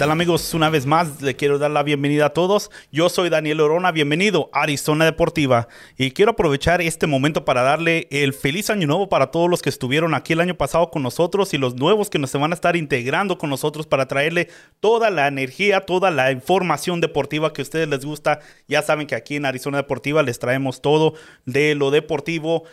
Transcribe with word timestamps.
tal 0.00 0.10
amigos? 0.10 0.54
Una 0.54 0.70
vez 0.70 0.86
más 0.86 1.20
le 1.20 1.36
quiero 1.36 1.58
dar 1.58 1.70
la 1.70 1.82
bienvenida 1.82 2.24
a 2.24 2.32
todos. 2.32 2.70
Yo 2.90 3.10
soy 3.10 3.28
Daniel 3.28 3.60
Orona, 3.60 3.92
bienvenido 3.92 4.48
a 4.54 4.62
Arizona 4.62 5.04
Deportiva. 5.04 5.68
Y 5.98 6.12
quiero 6.12 6.30
aprovechar 6.30 6.80
este 6.80 7.06
momento 7.06 7.44
para 7.44 7.60
darle 7.60 8.08
el 8.10 8.32
feliz 8.32 8.70
año 8.70 8.86
nuevo 8.86 9.10
para 9.10 9.30
todos 9.30 9.50
los 9.50 9.60
que 9.60 9.68
estuvieron 9.68 10.14
aquí 10.14 10.32
el 10.32 10.40
año 10.40 10.54
pasado 10.54 10.90
con 10.90 11.02
nosotros 11.02 11.52
y 11.52 11.58
los 11.58 11.74
nuevos 11.74 12.08
que 12.08 12.18
nos 12.18 12.32
van 12.32 12.52
a 12.52 12.54
estar 12.54 12.76
integrando 12.76 13.36
con 13.36 13.50
nosotros 13.50 13.86
para 13.86 14.08
traerle 14.08 14.48
toda 14.80 15.10
la 15.10 15.28
energía, 15.28 15.82
toda 15.82 16.10
la 16.10 16.32
información 16.32 17.02
deportiva 17.02 17.52
que 17.52 17.60
a 17.60 17.64
ustedes 17.64 17.86
les 17.86 18.02
gusta. 18.02 18.40
Ya 18.68 18.80
saben 18.80 19.06
que 19.06 19.16
aquí 19.16 19.36
en 19.36 19.44
Arizona 19.44 19.76
Deportiva 19.76 20.22
les 20.22 20.38
traemos 20.38 20.80
todo 20.80 21.12
de 21.44 21.74
lo 21.74 21.90
deportivo 21.90 22.64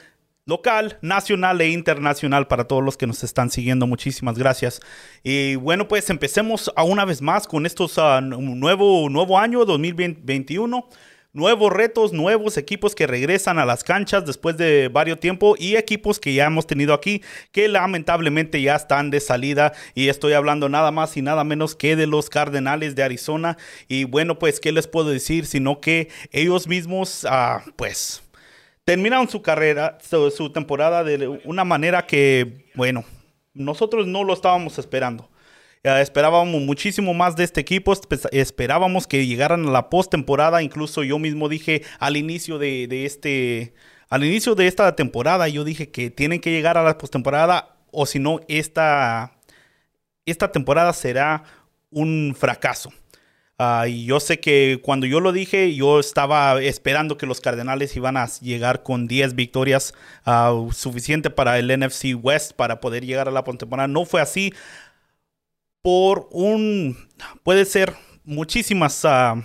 local, 0.48 0.98
nacional 1.02 1.62
e 1.62 1.70
internacional 1.70 2.48
para 2.48 2.64
todos 2.64 2.84
los 2.84 2.98
que 2.98 3.06
nos 3.06 3.24
están 3.24 3.52
siguiendo. 3.52 3.86
Muchísimas 3.86 4.40
gracias. 4.40 4.82
Y 5.24 5.56
bueno, 5.56 5.88
pues 5.88 6.10
empecemos 6.10 6.72
a 6.76 6.84
una 6.84 7.06
vez 7.06 7.22
más 7.22 7.48
con 7.48 7.68
estos 7.68 7.98
uh, 7.98 8.22
nuevo, 8.22 9.10
nuevo 9.10 9.38
año 9.38 9.64
2021. 9.66 10.90
Nuevos 11.34 11.72
retos, 11.72 12.14
nuevos 12.14 12.58
equipos 12.58 12.96
que 12.96 13.06
regresan 13.06 13.60
a 13.60 13.66
las 13.66 13.84
canchas 13.84 14.26
después 14.26 14.58
de 14.58 14.88
varios 14.88 15.20
tiempo 15.20 15.56
y 15.60 15.76
equipos 15.76 16.20
que 16.20 16.34
ya 16.34 16.46
hemos 16.46 16.66
tenido 16.66 16.96
aquí 16.96 17.22
que 17.52 17.68
lamentablemente 17.68 18.60
ya 18.60 18.76
están 18.76 19.12
de 19.12 19.20
salida 19.20 19.74
y 19.94 20.08
estoy 20.08 20.34
hablando 20.34 20.68
nada 20.68 20.90
más 20.90 21.16
y 21.16 21.22
nada 21.22 21.44
menos 21.44 21.76
que 21.76 21.96
de 21.96 22.08
los 22.08 22.32
Cardenales 22.32 22.96
de 22.96 23.04
Arizona 23.04 23.58
y 23.88 24.06
bueno 24.06 24.40
pues 24.40 24.60
qué 24.60 24.72
les 24.72 24.88
puedo 24.88 25.10
decir 25.10 25.46
sino 25.46 25.80
que 25.80 26.10
ellos 26.32 26.68
mismos 26.68 27.26
uh, 27.26 27.70
pues 27.76 28.24
terminaron 28.88 29.28
su 29.28 29.42
carrera, 29.42 29.98
su, 30.02 30.50
temporada 30.54 31.04
de 31.04 31.28
una 31.44 31.66
manera 31.66 32.08
que, 32.08 32.70
bueno, 32.74 33.04
nosotros 33.54 34.08
no 34.08 34.24
lo 34.24 34.32
estábamos 34.32 34.80
esperando. 34.80 35.30
esperábamos 35.84 36.62
muchísimo 36.62 37.14
más 37.14 37.36
de 37.36 37.44
este 37.44 37.60
equipo, 37.60 37.94
esperábamos 38.32 39.06
que 39.06 39.28
llegaran 39.28 39.68
a 39.68 39.72
la 39.72 39.90
postemporada, 39.90 40.64
incluso 40.64 41.04
yo 41.04 41.20
mismo 41.20 41.50
dije 41.50 41.82
al 42.00 42.16
inicio 42.16 42.60
de, 42.60 42.88
este, 43.06 43.74
al 44.08 44.24
inicio 44.24 44.56
de 44.56 44.68
esta 44.68 44.96
temporada, 44.96 45.50
yo 45.50 45.66
dije 45.66 45.92
que 45.92 46.10
tienen 46.10 46.40
que 46.40 46.52
llegar 46.52 46.78
a 46.78 46.84
la 46.84 46.98
postemporada 46.98 47.76
o 47.92 48.06
si 48.06 48.20
no, 48.20 48.40
esta, 48.48 49.34
esta 50.26 50.54
temporada 50.54 50.94
será 50.94 51.44
un 51.92 52.34
fracaso. 52.40 52.94
Ah, 53.60 53.88
y 53.88 54.06
yo 54.06 54.20
sé 54.20 54.40
que 54.40 54.80
cuando 54.84 55.08
yo 55.08 55.20
lo 55.20 55.32
dije, 55.32 55.74
yo 55.74 56.00
estaba 56.00 56.62
esperando 56.62 57.18
que 57.18 57.26
los 57.26 57.42
Cardenales 57.42 57.96
iban 57.96 58.16
a 58.16 58.28
llegar 58.28 58.84
con 58.84 59.08
10 59.08 59.34
victorias, 59.34 59.96
uh, 60.28 60.72
suficiente 60.72 61.32
para 61.32 61.58
el 61.58 61.76
NFC 61.76 62.14
West 62.22 62.54
para 62.54 62.80
poder 62.80 63.04
llegar 63.04 63.28
a 63.28 63.32
la 63.32 63.44
postemporada. 63.44 63.88
No 63.88 64.06
fue 64.06 64.22
así 64.22 64.54
por 65.82 66.30
un, 66.32 66.98
puede 67.44 67.66
ser 67.66 67.96
muchísimas, 68.24 69.04
uh, 69.06 69.42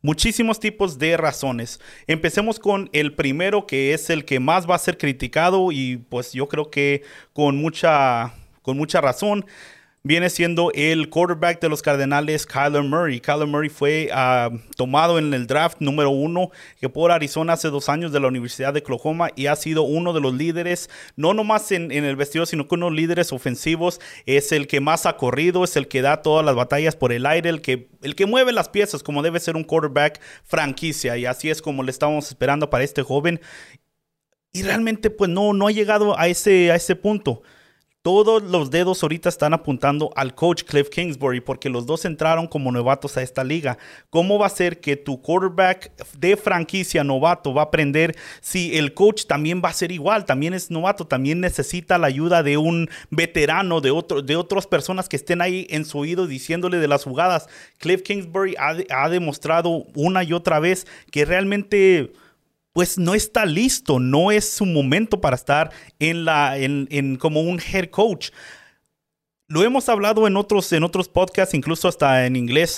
muchísimos 0.00 0.60
tipos 0.60 0.98
de 0.98 1.16
razones. 1.16 1.80
Empecemos 2.06 2.60
con 2.60 2.88
el 2.92 3.14
primero 3.16 3.66
que 3.66 3.94
es 3.94 4.10
el 4.10 4.24
que 4.24 4.38
más 4.38 4.70
va 4.70 4.76
a 4.76 4.78
ser 4.78 4.96
criticado 4.96 5.72
y 5.72 5.96
pues 5.96 6.32
yo 6.34 6.48
creo 6.48 6.70
que 6.70 7.02
con 7.32 7.56
mucha, 7.56 8.32
con 8.62 8.76
mucha 8.76 9.00
razón 9.00 9.44
viene 10.08 10.30
siendo 10.30 10.72
el 10.72 11.10
quarterback 11.10 11.60
de 11.60 11.68
los 11.68 11.82
Cardenales, 11.82 12.46
Kyler 12.46 12.82
Murray. 12.82 13.20
Kyler 13.20 13.46
Murray 13.46 13.68
fue 13.68 14.08
ah, 14.10 14.48
tomado 14.74 15.18
en 15.18 15.34
el 15.34 15.46
draft 15.46 15.82
número 15.82 16.08
uno 16.08 16.50
que 16.80 16.88
por 16.88 17.12
Arizona 17.12 17.52
hace 17.52 17.68
dos 17.68 17.90
años 17.90 18.10
de 18.10 18.18
la 18.18 18.28
Universidad 18.28 18.72
de 18.72 18.80
Oklahoma 18.80 19.28
y 19.36 19.48
ha 19.48 19.56
sido 19.56 19.82
uno 19.82 20.14
de 20.14 20.22
los 20.22 20.32
líderes, 20.32 20.88
no 21.16 21.34
nomás 21.34 21.70
en, 21.72 21.92
el 21.92 22.16
vestidor, 22.16 22.46
sino 22.46 22.66
que 22.66 22.76
uno 22.76 22.86
de 22.86 22.92
los 22.92 23.00
líderes 23.00 23.34
ofensivos. 23.34 24.00
Es 24.24 24.50
el 24.50 24.66
que 24.66 24.80
más 24.80 25.04
ha 25.04 25.18
corrido, 25.18 25.62
es 25.62 25.76
el 25.76 25.88
que 25.88 26.00
da 26.00 26.22
todas 26.22 26.42
las 26.42 26.54
batallas 26.54 26.96
por 26.96 27.12
el 27.12 27.26
aire, 27.26 27.50
el 27.50 27.60
que, 27.60 27.90
el 28.00 28.14
que 28.14 28.24
mueve 28.24 28.54
las 28.54 28.70
piezas 28.70 29.02
como 29.02 29.22
debe 29.22 29.40
ser 29.40 29.56
un 29.56 29.64
quarterback 29.64 30.22
franquicia. 30.42 31.18
Y 31.18 31.26
así 31.26 31.50
es 31.50 31.60
como 31.60 31.82
le 31.82 31.90
estamos 31.90 32.28
esperando 32.28 32.70
para 32.70 32.82
este 32.82 33.02
joven. 33.02 33.42
Y 34.54 34.62
realmente 34.62 35.10
pues 35.10 35.28
no, 35.28 35.52
no 35.52 35.66
ha 35.66 35.70
llegado 35.70 36.18
a 36.18 36.28
ese, 36.28 36.72
a 36.72 36.76
ese 36.76 36.96
punto. 36.96 37.42
Todos 38.08 38.42
los 38.42 38.70
dedos 38.70 39.02
ahorita 39.02 39.28
están 39.28 39.52
apuntando 39.52 40.10
al 40.16 40.34
coach 40.34 40.62
Cliff 40.62 40.88
Kingsbury 40.88 41.42
porque 41.42 41.68
los 41.68 41.84
dos 41.84 42.06
entraron 42.06 42.46
como 42.46 42.72
novatos 42.72 43.18
a 43.18 43.22
esta 43.22 43.44
liga. 43.44 43.76
¿Cómo 44.08 44.38
va 44.38 44.46
a 44.46 44.48
ser 44.48 44.80
que 44.80 44.96
tu 44.96 45.20
quarterback 45.20 45.92
de 46.16 46.38
franquicia 46.38 47.04
novato 47.04 47.52
va 47.52 47.60
a 47.60 47.64
aprender 47.66 48.16
si 48.40 48.78
el 48.78 48.94
coach 48.94 49.26
también 49.26 49.60
va 49.62 49.68
a 49.68 49.74
ser 49.74 49.92
igual? 49.92 50.24
También 50.24 50.54
es 50.54 50.70
novato, 50.70 51.06
también 51.06 51.40
necesita 51.40 51.98
la 51.98 52.06
ayuda 52.06 52.42
de 52.42 52.56
un 52.56 52.88
veterano, 53.10 53.82
de, 53.82 53.90
otro, 53.90 54.22
de 54.22 54.36
otras 54.36 54.66
personas 54.66 55.06
que 55.06 55.16
estén 55.16 55.42
ahí 55.42 55.66
en 55.68 55.84
su 55.84 55.98
oído 55.98 56.26
diciéndole 56.26 56.78
de 56.78 56.88
las 56.88 57.04
jugadas. 57.04 57.46
Cliff 57.76 58.00
Kingsbury 58.00 58.54
ha, 58.58 58.74
ha 58.88 59.10
demostrado 59.10 59.84
una 59.94 60.24
y 60.24 60.32
otra 60.32 60.60
vez 60.60 60.86
que 61.10 61.26
realmente 61.26 62.10
pues 62.78 62.96
no 62.96 63.16
está 63.16 63.44
listo, 63.44 63.98
no 63.98 64.30
es 64.30 64.48
su 64.48 64.64
momento 64.64 65.20
para 65.20 65.34
estar 65.34 65.72
en 65.98 66.24
la, 66.24 66.56
en, 66.56 67.16
como 67.16 67.40
un 67.40 67.58
head 67.58 67.90
coach. 67.90 68.30
Lo 69.48 69.64
hemos 69.64 69.88
hablado 69.88 70.28
en 70.28 70.36
otros, 70.36 70.72
en 70.72 70.84
otros 70.84 71.08
podcasts, 71.08 71.54
incluso 71.54 71.88
hasta 71.88 72.24
en 72.24 72.36
inglés, 72.36 72.76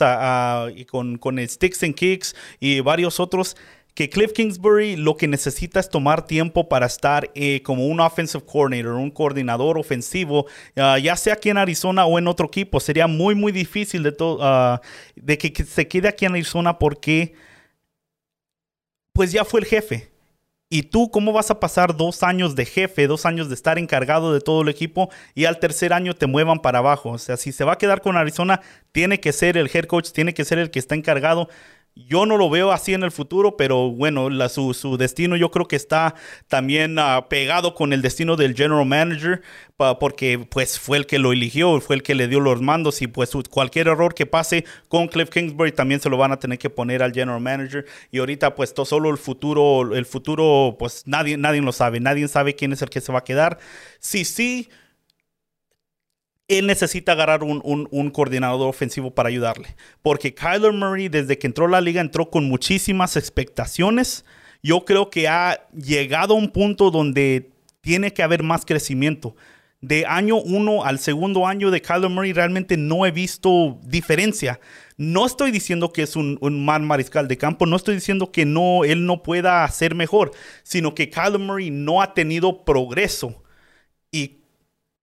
y 0.75 0.87
con, 0.87 1.19
con 1.19 1.38
Sticks 1.47 1.83
and 1.83 1.94
Kicks 1.94 2.34
y 2.61 2.81
varios 2.81 3.21
otros, 3.21 3.59
que 3.93 4.09
Cliff 4.09 4.33
Kingsbury 4.33 4.97
lo 4.97 5.19
que 5.19 5.28
necesita 5.28 5.81
es 5.81 5.91
tomar 5.91 6.27
tiempo 6.27 6.67
para 6.67 6.87
estar 6.87 7.31
eh, 7.34 7.61
como 7.62 7.87
un 7.87 8.00
offensive 8.00 8.43
coordinator, 8.47 8.94
un 8.94 9.11
coordinador 9.11 9.77
ofensivo, 9.77 10.47
ah, 10.77 10.99
ya 10.99 11.15
sea 11.15 11.34
aquí 11.34 11.50
en 11.50 11.59
Arizona 11.59 12.06
o 12.06 12.19
en 12.19 12.27
otro 12.27 12.47
equipo. 12.47 12.81
Sería 12.81 13.06
muy, 13.06 13.34
muy 13.34 13.53
difícil 13.53 14.03
de, 14.03 14.17
uh, 14.19 14.78
de 15.15 15.37
que, 15.37 15.62
se 15.62 15.88
quede 15.88 16.09
aquí 16.09 16.25
en 16.25 16.32
Arizona 16.32 16.78
porque 16.78 17.34
pues 19.20 19.32
ya 19.32 19.44
fue 19.44 19.60
el 19.60 19.66
jefe. 19.66 20.10
¿Y 20.70 20.84
tú 20.84 21.10
cómo 21.10 21.34
vas 21.34 21.50
a 21.50 21.60
pasar 21.60 21.94
dos 21.94 22.22
años 22.22 22.56
de 22.56 22.64
jefe, 22.64 23.06
dos 23.06 23.26
años 23.26 23.50
de 23.50 23.54
estar 23.54 23.78
encargado 23.78 24.32
de 24.32 24.41
todo 24.41 24.62
el 24.62 24.70
equipo 24.70 25.10
y 25.34 25.44
al 25.44 25.58
tercer 25.58 25.92
año 25.92 26.14
te 26.14 26.26
muevan 26.26 26.60
para 26.60 26.78
abajo? 26.78 27.10
O 27.10 27.19
sea, 27.19 27.36
si 27.36 27.53
se 27.53 27.64
va 27.64 27.75
a 27.75 27.76
quedar 27.76 28.00
con 28.00 28.16
Arizona, 28.16 28.62
tiene 28.92 29.20
que 29.20 29.34
ser 29.34 29.58
el 29.58 29.69
head 29.70 29.84
coach, 29.84 30.12
tiene 30.12 30.32
que 30.32 30.47
ser 30.47 30.58
el 30.58 30.70
que 30.70 30.78
está 30.78 30.94
encargado 30.94 31.50
yo 31.95 32.27
no 32.27 32.37
lo 32.37 32.49
veo 32.49 32.73
así 32.73 32.95
en 32.95 33.03
el 33.03 33.11
futuro, 33.11 33.56
pero 33.56 33.91
bueno, 33.91 34.28
su, 34.49 34.97
destino 34.97 35.37
yo 35.37 35.51
creo 35.51 35.67
que 35.67 35.77
está 35.77 36.15
también 36.49 36.99
ah, 36.99 37.27
pegado 37.28 37.75
con 37.75 37.93
el 37.93 38.03
destino 38.03 38.37
del 38.37 38.55
general 38.55 38.87
manager, 38.87 39.43
porque 39.99 40.39
pues 40.50 40.79
fue 40.79 40.99
el 40.99 41.06
que 41.06 41.19
lo 41.19 41.33
eligió, 41.33 41.81
fue 41.81 41.97
el 41.97 42.03
que 42.03 42.15
le 42.15 42.29
dio 42.29 42.41
los 42.41 42.61
mandos 42.61 43.00
y 43.03 43.06
pues 43.06 43.33
cualquier 43.49 43.89
error 43.89 44.15
que 44.15 44.27
pase 44.27 44.65
con 44.89 45.09
Cliff 45.09 45.31
Kingsbury 45.31 45.73
también 45.73 46.00
se 46.00 46.11
lo 46.11 46.17
van 46.17 46.33
a 46.33 46.39
tener 46.39 46.59
que 46.59 46.71
poner 46.71 47.03
al 47.03 47.12
general 47.12 47.41
manager. 47.41 47.87
Y 48.11 48.19
ahorita 48.19 48.55
pues 48.55 48.75
todo 48.75 48.87
solo 48.87 49.11
el 49.11 49.19
futuro, 49.19 49.95
el 49.95 50.06
futuro 50.06 50.77
pues 50.79 51.05
nadie, 51.06 51.37
nadie 51.37 51.62
lo 51.62 51.73
sabe, 51.73 52.00
nadie 52.00 52.29
sabe 52.29 52.55
quién 52.55 52.73
es 52.73 52.83
el 52.83 52.91
que 52.91 53.00
se 53.00 53.12
va 53.12 53.21
a 53.21 53.25
quedar. 53.25 53.59
Sí, 54.00 54.25
sí 54.25 54.69
él 56.50 56.66
necesita 56.66 57.12
agarrar 57.12 57.43
un, 57.44 58.11
coordinador 58.11 58.69
ofensivo 58.69 59.15
para 59.15 59.28
ayudarle. 59.28 59.77
Porque 60.03 60.34
Kyler 60.34 60.72
Murray, 60.72 61.09
desde 61.09 61.38
que 61.38 61.47
entró 61.47 61.66
a 61.66 61.71
la 61.71 61.81
liga, 61.81 62.00
entró 62.00 62.28
con 62.28 62.49
muchísimas 62.49 63.16
expectaciones. 63.16 64.25
Yo 64.62 64.84
creo 64.84 65.11
que 65.11 65.28
ha 65.28 65.69
llegado 65.72 66.34
a 66.34 66.37
un 66.37 66.50
punto 66.50 66.91
donde 66.91 67.53
tiene 67.81 68.12
que 68.12 68.22
haber 68.22 68.43
más 68.43 68.66
crecimiento. 68.66 69.37
De 69.81 70.05
año 70.06 70.37
uno 70.37 70.84
al 70.84 70.99
segundo 70.99 71.47
año 71.47 71.70
de 71.70 71.81
Kyler 71.81 72.11
Murray 72.11 72.32
realmente 72.35 72.76
no 72.76 73.06
he 73.06 73.12
visto 73.12 73.79
diferencia. 73.82 74.61
No 74.99 75.25
estoy 75.25 75.52
diciendo 75.52 75.93
que 75.93 76.02
es 76.02 76.17
un, 76.17 76.37
un, 76.43 76.64
mal 76.64 76.82
mariscal 76.82 77.29
de 77.29 77.38
campo, 77.38 77.64
no 77.64 77.76
estoy 77.76 77.94
diciendo 77.94 78.31
que 78.31 78.44
no, 78.44 78.85
él 78.85 79.06
no 79.06 79.23
pueda 79.23 79.64
hacer 79.64 79.94
mejor, 79.94 80.32
sino 80.64 80.94
que 80.94 81.08
Kyler 81.08 81.38
Murray 81.38 81.70
no 81.70 82.02
ha 82.02 82.12
tenido 82.12 82.64
progreso. 82.67 83.43
Y 84.12 84.39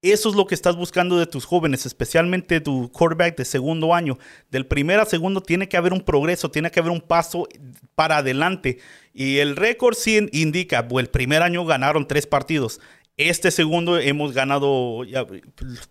eso 0.01 0.29
es 0.29 0.35
lo 0.35 0.45
que 0.45 0.55
estás 0.55 0.75
buscando 0.75 1.17
de 1.17 1.25
tus 1.25 1.45
jóvenes, 1.45 1.85
especialmente 1.85 2.61
tu 2.61 2.91
quarterback 2.91 3.35
de 3.37 3.45
segundo 3.45 3.93
año. 3.95 4.17
Del 4.51 4.65
primer 4.67 4.99
a 4.99 5.05
segundo 5.05 5.41
tiene 5.41 5.67
que 5.67 5.77
haber 5.77 5.93
un 5.93 6.01
progreso, 6.01 6.51
tiene 6.51 6.69
que 6.69 6.79
haber 6.79 6.91
un 6.91 7.01
paso 7.01 7.47
para 7.95 8.17
adelante. 8.17 8.77
Y 9.13 9.39
el 9.39 9.55
récord 9.55 9.95
sí 9.95 10.29
indica, 10.31 10.87
el 10.89 11.09
primer 11.09 11.41
año 11.41 11.65
ganaron 11.65 12.07
tres 12.07 12.27
partidos. 12.27 12.79
Este 13.17 13.49
segundo 13.49 13.97
hemos 13.97 14.33
ganado, 14.33 15.01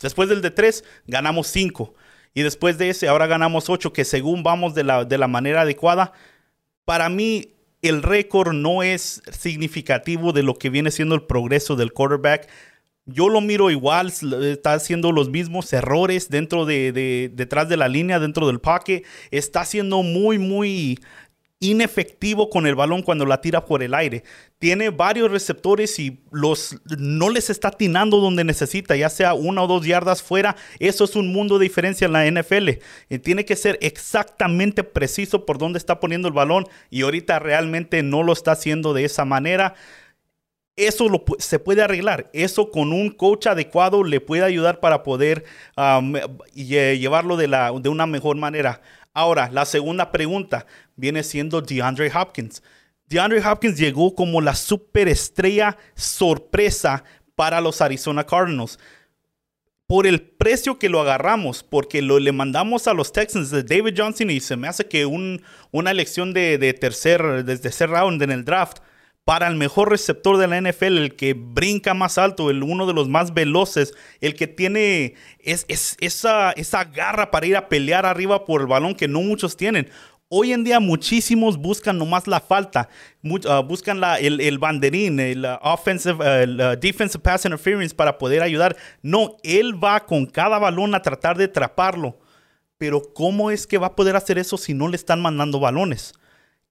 después 0.01 0.29
del 0.29 0.43
de 0.43 0.53
tres, 0.53 0.85
ganamos 1.07 1.49
cinco. 1.49 1.95
Y 2.33 2.43
después 2.43 2.79
de 2.79 2.91
ese, 2.91 3.09
ahora 3.09 3.27
ganamos 3.27 3.69
ocho, 3.69 3.93
que 3.93 4.05
según 4.05 4.45
vamos 4.45 4.75
de 4.75 4.85
la, 4.85 5.05
de 5.05 5.19
la 5.19 5.27
manera 5.27 5.63
adecuada, 5.63 6.13
para 6.85 7.09
mí 7.09 7.55
el 7.83 8.03
récord 8.03 8.53
no 8.53 8.83
es 8.83 9.23
significativo 9.33 10.33
de 10.33 10.45
lo 10.45 10.55
que 10.55 10.71
viene 10.71 10.91
siendo 10.91 11.15
el 11.15 11.23
progreso 11.23 11.75
del 11.75 11.93
quarterback 11.93 12.49
yo 13.07 13.29
lo 13.29 13.41
miro 13.41 13.71
igual, 13.71 14.13
está 14.43 14.75
haciendo 14.75 15.13
los 15.13 15.31
mismos 15.31 15.73
errores 15.73 16.29
dentro 16.29 16.67
de, 16.67 17.31
detrás 17.33 17.69
de 17.69 17.77
la 17.77 17.89
línea, 17.89 18.19
dentro 18.19 18.49
del 18.49 18.61
pocket. 18.61 19.05
Está 19.31 19.61
haciendo 19.61 20.03
muy, 20.03 20.39
muy 20.39 20.99
inefectivo 21.59 22.51
con 22.51 22.67
el 22.67 22.75
balón 22.75 23.03
cuando 23.03 23.25
la 23.25 23.41
tira 23.41 23.65
por 23.65 23.83
el 23.83 23.95
aire. 23.95 24.25
Tiene 24.59 24.91
varios 24.91 25.31
receptores 25.31 25.99
y 25.99 26.21
los 26.31 26.77
no 26.99 27.31
les 27.31 27.49
está 27.49 27.69
atinando 27.69 28.19
donde 28.19 28.45
necesita, 28.45 28.97
ya 28.97 29.09
sea 29.09 29.35
una 29.35 29.63
o 29.63 29.67
dos 29.67 29.87
yardas 29.87 30.23
fuera. 30.23 30.57
Eso 30.81 31.05
es 31.05 31.17
un 31.17 31.33
mundo 31.33 31.59
de 31.59 31.65
diferencia 31.65 32.07
en 32.07 32.13
la 32.13 32.27
NFL. 32.29 32.69
Eh, 32.69 32.81
tiene 33.23 33.45
que 33.45 33.57
ser 33.57 33.79
exactamente 33.81 34.85
preciso 34.85 35.47
por 35.47 35.59
dónde 35.59 35.79
está 35.79 36.01
poniendo 36.01 36.29
el 36.29 36.35
balón 36.35 36.67
y 36.91 37.03
ahorita 37.03 37.39
realmente 37.39 38.03
no 38.03 38.23
lo 38.23 38.33
está 38.33 38.53
haciendo 38.53 38.93
de 38.93 39.05
esa 39.05 39.25
manera. 39.25 39.75
Eso 40.77 41.07
se 41.39 41.59
puede 41.59 41.83
arreglar. 41.83 42.29
Eso 42.35 42.71
con 42.71 42.93
un 42.93 43.11
coach 43.11 43.47
adecuado 43.47 44.05
le 44.05 44.21
puede 44.21 44.45
ayudar 44.45 44.79
para 44.79 45.03
poder 45.03 45.45
llevarlo 46.55 47.39
de, 47.39 47.49
la, 47.49 47.73
de 47.73 47.89
una 47.89 48.07
mejor 48.07 48.37
manera. 48.37 48.83
Ahora, 49.15 49.49
la 49.51 49.65
segunda 49.65 50.13
pregunta 50.13 50.67
viene 50.95 51.23
siendo 51.23 51.63
DeAndre 51.63 52.13
Hopkins. 52.15 52.63
DeAndre 53.09 53.41
Hopkins 53.41 53.79
llegó 53.79 54.15
como 54.15 54.43
la 54.43 54.55
superestrella 54.55 55.79
sorpresa 55.95 57.05
para 57.35 57.63
los 57.63 57.81
Arizona 57.81 58.25
Cardinals. 58.25 58.79
Por 59.87 60.07
el 60.07 60.21
precio 60.21 60.79
que 60.79 60.91
lo 60.91 61.01
agarramos, 61.01 61.63
porque 61.63 62.03
lo, 62.03 62.19
le 62.19 62.33
mandamos 62.33 62.87
a 62.87 62.93
los 62.93 63.13
Texans 63.13 63.51
de 63.51 63.63
David 63.63 63.95
Johnson 63.97 64.31
y 64.31 64.41
se 64.41 64.57
me 64.57 64.69
hace 64.69 64.87
que 64.87 65.07
una 65.07 65.91
elección 65.91 66.35
de, 66.35 66.59
de 66.59 66.75
tercer, 66.75 67.45
desde 67.45 67.63
tercer 67.63 67.89
round 67.89 68.21
en 68.23 68.33
el 68.33 68.45
draft 68.45 68.79
para 69.27 69.49
el 69.49 69.57
mejor 69.57 69.91
receptor 69.91 70.39
de 70.39 70.47
la 70.47 70.61
NFL, 70.61 70.99
el 70.99 71.17
que 71.17 71.35
brinca 71.35 71.95
más 71.95 72.17
alto, 72.17 72.49
el 72.49 72.63
uno 72.63 72.87
de 72.87 72.95
los 72.95 73.09
más 73.09 73.35
veloces, 73.35 73.93
el 74.21 74.37
que 74.37 74.47
tiene 74.47 75.15
es, 75.41 75.67
esa, 75.67 76.53
esa 76.53 76.85
garra 76.85 77.33
para 77.33 77.45
ir 77.45 77.57
a 77.57 77.69
pelear 77.69 78.07
arriba 78.07 78.45
por 78.45 78.61
el 78.61 78.69
balón 78.69 78.95
que 78.95 79.09
no 79.09 79.21
muchos 79.23 79.57
tienen. 79.57 79.91
Hoy 80.29 80.53
en 80.53 80.63
día 80.63 80.79
muchísimos 80.79 81.59
buscan 81.59 81.99
nomás 81.99 82.29
la 82.29 82.39
falta, 82.39 82.89
ah, 83.49 83.65
buscan 83.67 83.99
la, 83.99 84.17
el, 84.21 84.59
banderín, 84.61 85.19
el, 85.19 85.45
uh, 85.45 85.59
offensive, 85.61 86.15
uh, 86.15 86.77
defensive 86.79 87.21
pass 87.21 87.45
interference 87.47 87.93
para 87.93 88.19
poder 88.19 88.43
ayudar. 88.43 88.77
No, 89.03 89.39
él 89.43 89.75
va 89.83 90.07
con 90.07 90.27
cada 90.27 90.57
balón 90.61 90.95
a 90.95 91.03
tratar 91.03 91.37
de 91.37 91.47
atraparlo. 91.47 92.17
Pero 92.79 93.03
¿cómo 93.13 93.51
es 93.51 93.67
que 93.67 93.79
va 93.79 93.89
a 93.89 93.97
poder 93.97 94.15
hacer 94.15 94.39
eso 94.39 94.57
si 94.57 94.73
no 94.73 94.87
le 94.87 94.95
están 94.95 95.21
mandando 95.21 95.59
balones? 95.59 96.15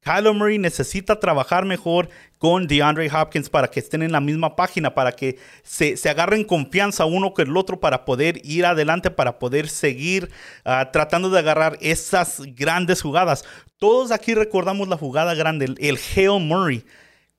Kyler 0.05 0.33
Murray 0.33 0.59
necesita 0.59 1.19
trabajar 1.19 1.65
mejor 1.65 2.09
con 2.37 2.67
DeAndre 2.67 3.09
Hopkins 3.09 3.49
para 3.49 3.69
que 3.69 3.79
estén 3.79 4.03
en 4.03 4.11
la 4.11 4.21
misma 4.21 4.55
página, 4.55 4.93
para 4.93 5.11
que 5.11 5.39
se, 5.63 5.97
agarren 6.07 6.43
confianza 6.43 7.05
uno 7.05 7.33
con 7.33 7.47
el 7.47 7.57
otro 7.57 7.79
para 7.79 8.05
poder 8.05 8.39
ir 8.43 8.67
adelante, 8.67 9.09
para 9.09 9.39
poder 9.39 9.67
seguir 9.67 10.29
ah, 10.63 10.91
tratando 10.91 11.31
de 11.31 11.39
agarrar 11.39 11.79
esas 11.81 12.43
grandes 12.55 13.01
jugadas. 13.01 13.45
Todos 13.79 14.11
aquí 14.11 14.35
recordamos 14.35 14.87
la 14.87 14.95
jugada 14.95 15.33
grande, 15.33 15.65
el, 15.65 15.77
el 15.79 16.39
Murray 16.39 16.85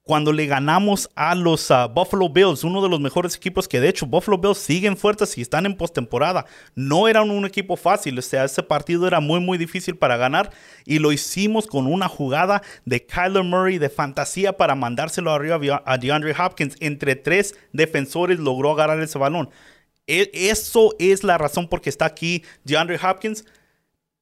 cuando 0.07 0.33
le 0.33 0.47
ganamos 0.47 1.11
a 1.17 1.35
los 1.35 1.69
ah, 1.73 1.89
Buffalo 1.89 2.29
Bills, 2.29 2.63
uno 2.63 2.81
de 2.81 2.89
los 2.89 3.01
mejores 3.01 3.35
equipos 3.35 3.67
que 3.67 3.81
de 3.81 3.89
hecho 3.89 4.07
Buffalo 4.07 4.39
Bills 4.39 4.59
siguen 4.59 4.97
fuertes 4.97 5.37
y 5.37 5.43
están 5.43 5.67
en 5.67 5.77
postemporada. 5.77 6.47
No 6.77 7.09
eran 7.09 7.29
un 7.29 7.45
equipo 7.45 7.77
fácil, 7.77 8.17
o 8.17 8.23
sea, 8.23 8.45
ese 8.45 8.63
partido 8.63 9.09
era 9.09 9.19
muy 9.19 9.41
muy 9.41 9.59
difícil 9.59 9.97
para 9.97 10.17
ganar 10.17 10.53
y 10.85 11.01
lo 11.01 11.11
hicimos 11.11 11.67
con 11.67 11.89
una 11.89 12.09
jugada 12.09 12.63
de 12.85 13.05
Kyler 13.05 13.43
Murray 13.43 13.79
de 13.79 13.91
fantasía 13.91 14.57
para 14.57 14.77
mandárselo 14.77 15.33
arriba 15.33 15.83
a 15.85 15.99
DeAndre 15.99 16.37
Hopkins. 16.39 16.77
Entre 16.79 17.17
tres 17.17 17.57
defensores 17.73 18.39
logró 18.39 18.71
agarrar 18.71 19.01
ese 19.01 19.19
balón. 19.19 19.51
E, 20.07 20.31
eso 20.33 20.95
es 21.01 21.25
la 21.25 21.37
razón 21.37 21.67
por 21.67 21.81
que 21.81 21.91
está 21.91 22.05
aquí 22.05 22.45
DeAndre 22.63 23.01
Hopkins 23.03 23.45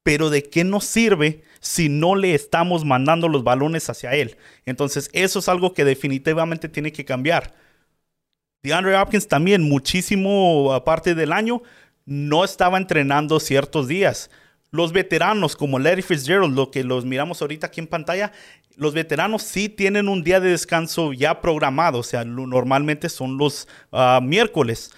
pero 0.05 0.31
¿de 0.31 0.43
qué 0.45 0.63
nos 0.63 0.85
sirve 0.85 1.43
si 1.65 1.89
no 1.89 2.15
le 2.15 2.35
estamos 2.35 2.85
mandando 2.85 3.27
los 3.27 3.43
balones 3.43 3.89
hacia 3.89 4.13
él? 4.13 4.37
Entonces, 4.67 5.09
eso 5.15 5.39
es 5.39 5.49
algo 5.49 5.73
que 5.73 5.85
definitivamente 5.85 6.69
tiene 6.69 6.93
que 6.93 7.07
cambiar. 7.07 7.55
DeAndre 8.63 8.97
Hopkins 8.97 9.27
también, 9.29 9.63
muchísimo 9.63 10.75
aparte 10.75 11.15
del 11.15 11.33
año, 11.33 11.63
no 12.05 12.45
estaba 12.45 12.77
entrenando 12.77 13.41
ciertos 13.41 13.89
días. 13.89 14.31
Los 14.71 14.93
veteranos 14.93 15.57
como 15.57 15.79
Larry 15.79 16.03
Fitzgerald, 16.03 16.55
lo 16.55 16.71
que 16.71 16.85
los 16.85 17.07
miramos 17.07 17.41
ahorita 17.41 17.69
aquí 17.69 17.81
en 17.81 17.87
pantalla, 17.87 18.33
los 18.77 18.93
veteranos 18.93 19.43
sí 19.43 19.71
tienen 19.71 20.09
un 20.09 20.23
día 20.23 20.41
de 20.41 20.51
descanso 20.51 21.15
ya 21.15 21.41
programado, 21.41 22.01
o 22.01 22.03
sea, 22.03 22.25
normalmente 22.25 23.09
son 23.09 23.39
los 23.39 23.69
ah, 23.91 24.21
miércoles 24.23 24.93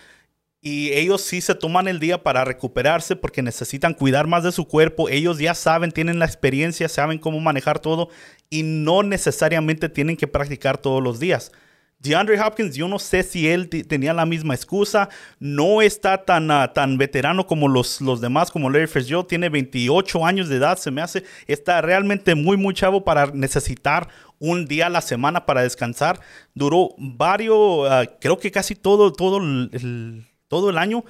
y 0.60 0.92
ellos 0.92 1.20
sí 1.22 1.40
se 1.40 1.54
toman 1.54 1.86
el 1.86 2.00
día 2.00 2.22
para 2.22 2.44
recuperarse 2.44 3.14
porque 3.14 3.42
necesitan 3.42 3.94
cuidar 3.94 4.26
más 4.26 4.42
de 4.42 4.52
su 4.52 4.66
cuerpo. 4.66 5.08
Ellos 5.08 5.38
ya 5.38 5.54
saben, 5.54 5.92
tienen 5.92 6.18
la 6.18 6.24
experiencia, 6.24 6.88
saben 6.88 7.18
cómo 7.18 7.40
manejar 7.40 7.78
todo 7.78 8.08
y 8.50 8.62
no 8.62 9.02
necesariamente 9.02 9.88
tienen 9.88 10.16
que 10.16 10.26
practicar 10.26 10.78
todos 10.78 11.02
los 11.02 11.20
días. 11.20 11.52
DeAndre 11.98 12.40
Hopkins, 12.40 12.76
yo 12.76 12.88
no 12.88 12.98
sé 12.98 13.22
si 13.22 13.48
él 13.48 13.68
tenía 13.68 14.12
la 14.12 14.26
misma 14.26 14.54
excusa, 14.54 15.08
no 15.38 15.80
está 15.80 16.24
tan, 16.24 16.50
ah, 16.50 16.72
tan 16.72 16.98
veterano 16.98 17.46
como 17.46 17.68
los, 17.68 18.00
los 18.00 18.20
demás, 18.20 18.50
como 18.50 18.68
Larry 18.68 18.86
Fitzgerald, 18.86 19.26
tiene 19.26 19.48
28 19.48 20.26
años 20.26 20.48
de 20.48 20.56
edad, 20.56 20.76
se 20.78 20.90
me 20.90 21.00
hace, 21.00 21.24
está 21.46 21.80
realmente 21.80 22.34
muy, 22.34 22.58
muy 22.58 22.74
chavo 22.74 23.02
para 23.02 23.26
necesitar 23.32 24.08
un 24.38 24.66
día 24.66 24.86
a 24.86 24.90
la 24.90 25.00
semana 25.00 25.46
para 25.46 25.62
descansar. 25.62 26.20
Duró 26.54 26.90
varios, 26.98 27.90
ah, 27.90 28.04
creo 28.20 28.38
que 28.38 28.50
casi 28.50 28.74
todo, 28.74 29.12
todo 29.12 29.38
el 29.38 30.26
todo 30.48 30.70
el 30.70 30.78
año 30.78 31.04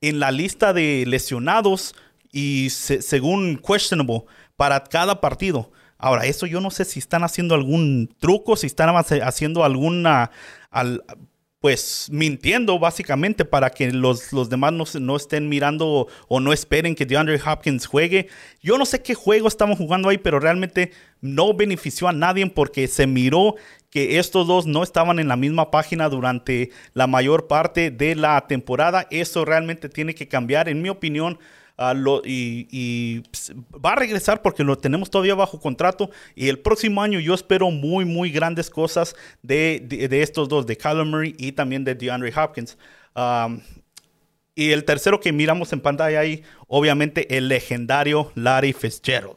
en 0.00 0.20
la 0.20 0.30
lista 0.30 0.72
de 0.72 1.04
lesionados 1.06 1.94
y 2.32 2.70
según 2.70 3.56
questionable 3.58 4.24
para 4.56 4.84
cada 4.84 5.20
partido. 5.20 5.70
Ahora, 5.98 6.26
eso 6.26 6.46
yo 6.46 6.60
no 6.60 6.70
sé 6.70 6.84
si 6.84 7.00
están 7.00 7.24
haciendo 7.24 7.54
algún 7.54 8.14
truco, 8.20 8.56
si 8.56 8.66
están 8.66 8.94
haciendo 8.96 9.64
alguna, 9.64 10.30
pues 11.60 12.08
mintiendo 12.12 12.78
básicamente 12.78 13.44
para 13.44 13.70
que 13.70 13.90
los, 13.90 14.32
los 14.32 14.48
demás 14.48 14.72
no, 14.72 14.84
no, 15.00 15.16
estén 15.16 15.48
mirando 15.48 16.06
o 16.28 16.40
no 16.40 16.52
esperen 16.52 16.94
que 16.94 17.04
DeAndre 17.04 17.40
Hopkins 17.44 17.86
juegue. 17.86 18.28
Yo 18.62 18.78
no 18.78 18.86
sé 18.86 19.02
qué 19.02 19.14
juego 19.14 19.48
estamos 19.48 19.78
jugando 19.78 20.08
ahí, 20.08 20.18
pero 20.18 20.38
realmente 20.38 20.92
no 21.20 21.54
benefició 21.54 22.06
a 22.06 22.12
nadie 22.12 22.46
porque 22.48 22.86
se 22.86 23.06
miró 23.08 23.56
que 23.90 24.18
estos 24.18 24.46
dos 24.46 24.66
no 24.66 24.82
estaban 24.82 25.18
en 25.18 25.28
la 25.28 25.36
misma 25.36 25.70
página 25.70 26.08
durante 26.08 26.70
la 26.94 27.06
mayor 27.06 27.48
parte 27.48 27.90
de 27.90 28.14
la 28.14 28.46
temporada. 28.46 29.08
Eso 29.10 29.44
realmente 29.44 29.88
tiene 29.88 30.14
que 30.14 30.28
cambiar, 30.28 30.68
en 30.68 30.82
mi 30.82 30.90
opinión. 30.90 31.38
Y, 32.24 33.20
pues, 33.20 33.52
va 33.84 33.92
a 33.92 33.96
regresar 33.96 34.42
porque 34.42 34.64
lo 34.64 34.76
tenemos 34.76 35.10
todavía 35.10 35.34
bajo 35.34 35.60
contrato. 35.60 36.10
Y 36.34 36.48
el 36.48 36.58
próximo 36.58 37.02
año 37.02 37.20
yo 37.20 37.34
espero 37.34 37.70
muy, 37.70 38.04
muy 38.04 38.30
grandes 38.30 38.70
cosas 38.70 39.14
de, 39.42 40.08
estos 40.10 40.48
dos, 40.48 40.66
de 40.66 40.76
Kyler 40.76 41.04
Murray 41.04 41.34
y 41.38 41.52
también 41.52 41.84
de 41.84 41.94
DeAndre 41.94 42.32
Hopkins. 42.36 42.76
y 44.54 44.70
el 44.72 44.84
tercero 44.84 45.20
que 45.20 45.32
miramos 45.32 45.72
en 45.72 45.80
pantalla 45.80 46.20
ahí, 46.20 46.42
obviamente 46.66 47.36
el 47.36 47.48
legendario 47.48 48.32
Larry 48.34 48.72
Fitzgerald. 48.72 49.36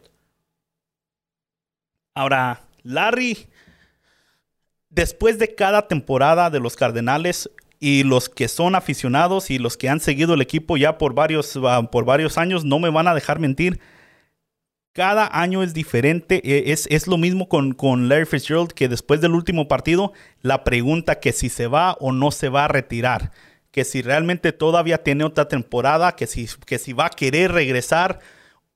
Ahora, 2.14 2.62
Larry 2.84 3.48
después 4.92 5.40
de 5.40 5.56
cada 5.56 5.88
temporada 5.88 6.50
de 6.50 6.60
los 6.60 6.76
Cardenales 6.76 7.50
y 7.84 8.04
los 8.04 8.30
que 8.30 8.48
son 8.48 8.76
aficionados 8.76 9.50
y 9.50 9.58
los 9.58 9.76
que 9.76 9.90
han 9.90 10.00
seguido 10.00 10.36
el 10.36 10.42
equipo 10.42 10.78
ya 10.78 11.00
por 11.00 11.16
varios, 11.16 11.60
ah, 11.64 11.90
por 11.92 12.06
varios 12.06 12.38
años 12.38 12.64
no 12.64 12.78
me 12.80 12.92
van 12.92 13.08
a 13.08 13.16
dejar 13.16 13.40
mentir. 13.40 13.80
Cada 14.94 15.28
año 15.34 15.64
es 15.64 15.74
diferente. 15.74 16.42
E, 16.44 16.72
es, 16.72 16.88
es 16.92 17.08
lo 17.08 17.18
mismo 17.18 17.50
con, 17.50 17.74
con, 17.74 18.08
Larry 18.08 18.28
Fitzgerald 18.28 18.72
que 18.72 18.88
después 18.88 19.20
del 19.20 19.34
último 19.34 19.68
partido, 19.68 20.14
la 20.42 20.64
pregunta 20.64 21.20
que 21.20 21.34
si 21.34 21.50
se 21.50 21.66
va 21.66 21.94
o 21.94 22.12
no 22.12 22.30
se 22.30 22.50
va 22.50 22.66
a 22.66 22.68
retirar. 22.68 23.32
Que 23.72 23.84
si 23.84 24.04
realmente 24.04 24.52
todavía 24.52 25.02
tiene 25.02 25.24
otra 25.24 25.48
temporada, 25.48 26.16
que 26.16 26.28
si, 26.28 26.48
que 26.68 26.78
si 26.78 26.94
va 26.94 27.08
a 27.08 27.10
querer 27.10 27.52
regresar 27.52 28.20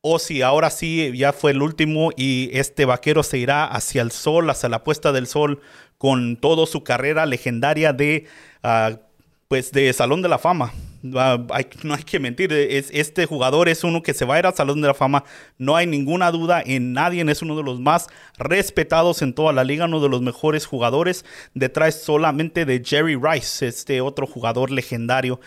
o 0.02 0.18
si 0.18 0.42
ahora 0.42 0.72
sí 0.72 1.12
ya 1.16 1.32
fue 1.32 1.52
el 1.52 1.62
último 1.62 2.10
y 2.16 2.50
este 2.54 2.86
vaquero 2.86 3.22
se 3.22 3.38
irá 3.38 3.66
hacia 3.66 4.02
el 4.02 4.12
sol, 4.12 4.50
hacia 4.50 4.70
la 4.70 4.84
puesta 4.84 5.12
del 5.12 5.28
sol 5.28 5.62
con 5.98 6.38
toda 6.38 6.66
su 6.66 6.84
carrera 6.84 7.26
legendaria 7.26 7.94
de, 7.94 8.28
ah, 8.66 9.00
pues 9.48 9.72
de 9.72 9.92
Salón 9.94 10.22
de 10.22 10.30
la 10.30 10.38
Fama. 10.38 10.74
Ah, 11.14 11.38
no 11.84 11.94
hay 11.94 12.04
que 12.04 12.20
mentir, 12.20 12.52
es, 12.52 12.90
este 12.92 13.28
jugador 13.28 13.70
es 13.70 13.84
uno 13.84 14.02
que 14.02 14.16
se 14.16 14.26
va 14.26 14.36
a 14.36 14.40
ir 14.40 14.46
al 14.48 14.56
Salón 14.56 14.82
de 14.82 14.88
la 14.88 14.96
Fama, 14.96 15.24
no 15.60 15.76
hay 15.76 15.86
ninguna 15.86 16.32
duda 16.32 16.64
en 16.66 16.94
nadie, 16.94 17.24
es 17.30 17.44
uno 17.44 17.56
de 17.56 17.62
los 17.62 17.80
más 17.80 18.08
respetados 18.40 19.22
en 19.22 19.34
toda 19.34 19.54
la 19.54 19.64
liga, 19.64 19.86
uno 19.86 20.00
de 20.00 20.10
los 20.10 20.24
mejores 20.24 20.66
jugadores, 20.66 21.24
detrás 21.54 22.02
solamente 22.02 22.66
de 22.66 22.82
Jerry 22.84 23.16
Rice, 23.16 23.68
este 23.68 24.02
otro 24.02 24.26
jugador 24.26 24.72
legendario 24.72 25.40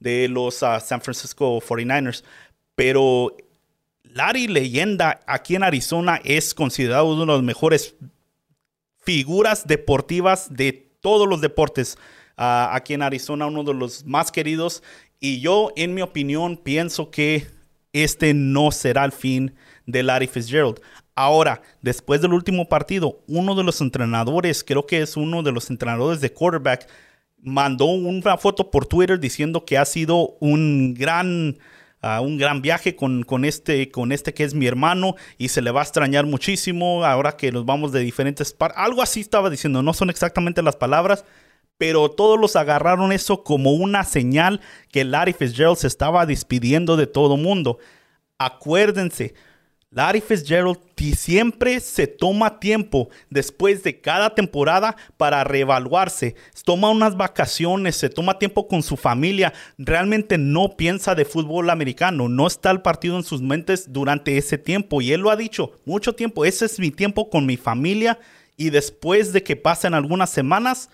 de 0.00 0.28
los 0.28 0.64
ah, 0.64 0.80
San 0.80 1.00
Francisco 1.00 1.60
49ers. 1.60 2.24
Pero 2.74 3.36
Larry 4.02 4.48
Leyenda 4.48 5.20
aquí 5.26 5.54
en 5.54 5.62
Arizona 5.62 6.20
es 6.24 6.54
considerado 6.54 7.06
uno 7.06 7.20
de 7.20 7.26
los 7.26 7.42
mejores 7.42 7.94
figuras 9.04 9.66
deportivas 9.66 10.52
de 10.52 10.83
todos 11.04 11.28
los 11.28 11.42
deportes 11.42 11.98
ah, 12.38 12.70
aquí 12.72 12.94
en 12.94 13.02
Arizona, 13.02 13.46
uno 13.46 13.62
de 13.62 13.74
los 13.74 14.06
más 14.06 14.32
queridos. 14.32 14.82
Y 15.20 15.40
yo, 15.40 15.70
en 15.76 15.92
mi 15.92 16.00
opinión, 16.00 16.56
pienso 16.56 17.10
que 17.10 17.46
este 17.92 18.32
no 18.32 18.70
será 18.70 19.04
el 19.04 19.12
fin 19.12 19.54
de 19.84 20.02
Larry 20.02 20.26
Fitzgerald. 20.26 20.80
Ahora, 21.14 21.60
después 21.82 22.22
del 22.22 22.32
último 22.32 22.70
partido, 22.70 23.22
uno 23.28 23.54
de 23.54 23.64
los 23.64 23.82
entrenadores, 23.82 24.64
creo 24.64 24.86
que 24.86 25.02
es 25.02 25.18
uno 25.18 25.42
de 25.42 25.52
los 25.52 25.68
entrenadores 25.68 26.22
de 26.22 26.32
quarterback, 26.32 26.88
mandó 27.38 27.84
una 27.84 28.38
foto 28.38 28.70
por 28.70 28.86
Twitter 28.86 29.20
diciendo 29.20 29.66
que 29.66 29.76
ha 29.76 29.84
sido 29.84 30.38
un 30.40 30.94
gran, 30.94 31.58
ah, 32.04 32.20
un 32.20 32.36
gran 32.38 32.62
viaje 32.62 32.94
con, 32.94 33.22
con, 33.22 33.44
este, 33.44 33.90
con 33.90 34.12
este 34.12 34.34
que 34.34 34.44
es 34.44 34.54
mi 34.54 34.66
hermano 34.66 35.16
y 35.38 35.48
se 35.48 35.62
le 35.62 35.70
va 35.70 35.80
a 35.80 35.84
extrañar 35.84 36.26
muchísimo 36.26 37.04
ahora 37.04 37.36
que 37.36 37.50
nos 37.52 37.64
vamos 37.64 37.92
de 37.92 38.00
diferentes 38.00 38.52
partes. 38.52 38.78
Algo 38.78 39.02
así 39.02 39.20
estaba 39.20 39.50
diciendo, 39.50 39.82
no 39.82 39.94
son 39.94 40.10
exactamente 40.10 40.62
las 40.62 40.76
palabras, 40.76 41.24
pero 41.78 42.10
todos 42.10 42.38
los 42.38 42.56
agarraron 42.56 43.12
eso 43.12 43.42
como 43.42 43.72
una 43.72 44.04
señal 44.04 44.60
que 44.92 45.04
Larry 45.04 45.32
Fitzgerald 45.32 45.76
se 45.76 45.86
estaba 45.86 46.26
despidiendo 46.26 46.96
de 46.96 47.06
todo 47.06 47.36
mundo. 47.36 47.78
Acuérdense, 48.38 49.34
Larry 49.94 50.20
Fitzgerald 50.20 50.78
siempre 51.14 51.80
se 51.80 52.06
toma 52.06 52.58
tiempo 52.58 53.10
después 53.30 53.82
de 53.82 54.00
cada 54.00 54.34
temporada 54.34 54.96
para 55.16 55.44
reevaluarse. 55.44 56.34
Toma 56.64 56.90
unas 56.90 57.16
vacaciones, 57.16 57.96
se 57.96 58.08
toma 58.08 58.38
tiempo 58.38 58.66
con 58.66 58.82
su 58.82 58.96
familia. 58.96 59.52
Realmente 59.78 60.38
no 60.38 60.76
piensa 60.76 61.14
de 61.14 61.24
fútbol 61.24 61.70
americano. 61.70 62.28
No 62.28 62.46
está 62.46 62.70
el 62.70 62.82
partido 62.82 63.16
en 63.16 63.24
sus 63.24 63.42
mentes 63.42 63.92
durante 63.92 64.38
ese 64.38 64.58
tiempo. 64.58 65.00
Y 65.00 65.12
él 65.12 65.20
lo 65.20 65.30
ha 65.30 65.36
dicho 65.36 65.72
mucho 65.84 66.14
tiempo. 66.14 66.44
Ese 66.44 66.64
es 66.64 66.78
mi 66.78 66.90
tiempo 66.90 67.28
con 67.28 67.46
mi 67.46 67.56
familia. 67.56 68.18
Y 68.56 68.70
después 68.70 69.32
de 69.32 69.42
que 69.42 69.56
pasen 69.56 69.94
algunas 69.94 70.30
semanas, 70.30 70.90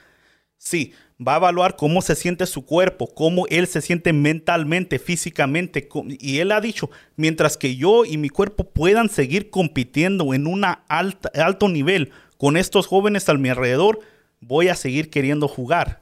sí, 0.58 0.92
va 1.26 1.34
a 1.34 1.36
evaluar 1.36 1.76
cómo 1.76 2.00
se 2.00 2.16
siente 2.16 2.46
su 2.46 2.64
cuerpo, 2.64 3.12
cómo 3.14 3.46
él 3.48 3.66
se 3.66 3.82
siente 3.82 4.12
mentalmente, 4.12 4.98
físicamente. 4.98 5.88
Y 6.18 6.38
él 6.38 6.50
ha 6.52 6.60
dicho, 6.60 6.90
mientras 7.16 7.56
que 7.56 7.76
yo 7.76 8.04
y 8.04 8.16
mi 8.16 8.30
cuerpo 8.30 8.64
puedan 8.64 9.10
seguir 9.10 9.50
compitiendo 9.50 10.32
en 10.32 10.46
un 10.46 10.64
alto 10.64 11.68
nivel 11.68 12.12
con 12.38 12.56
estos 12.56 12.86
jóvenes 12.86 13.28
a 13.28 13.34
mi 13.34 13.50
alrededor, 13.50 14.00
voy 14.40 14.68
a 14.68 14.74
seguir 14.74 15.10
queriendo 15.10 15.46
jugar. 15.46 16.00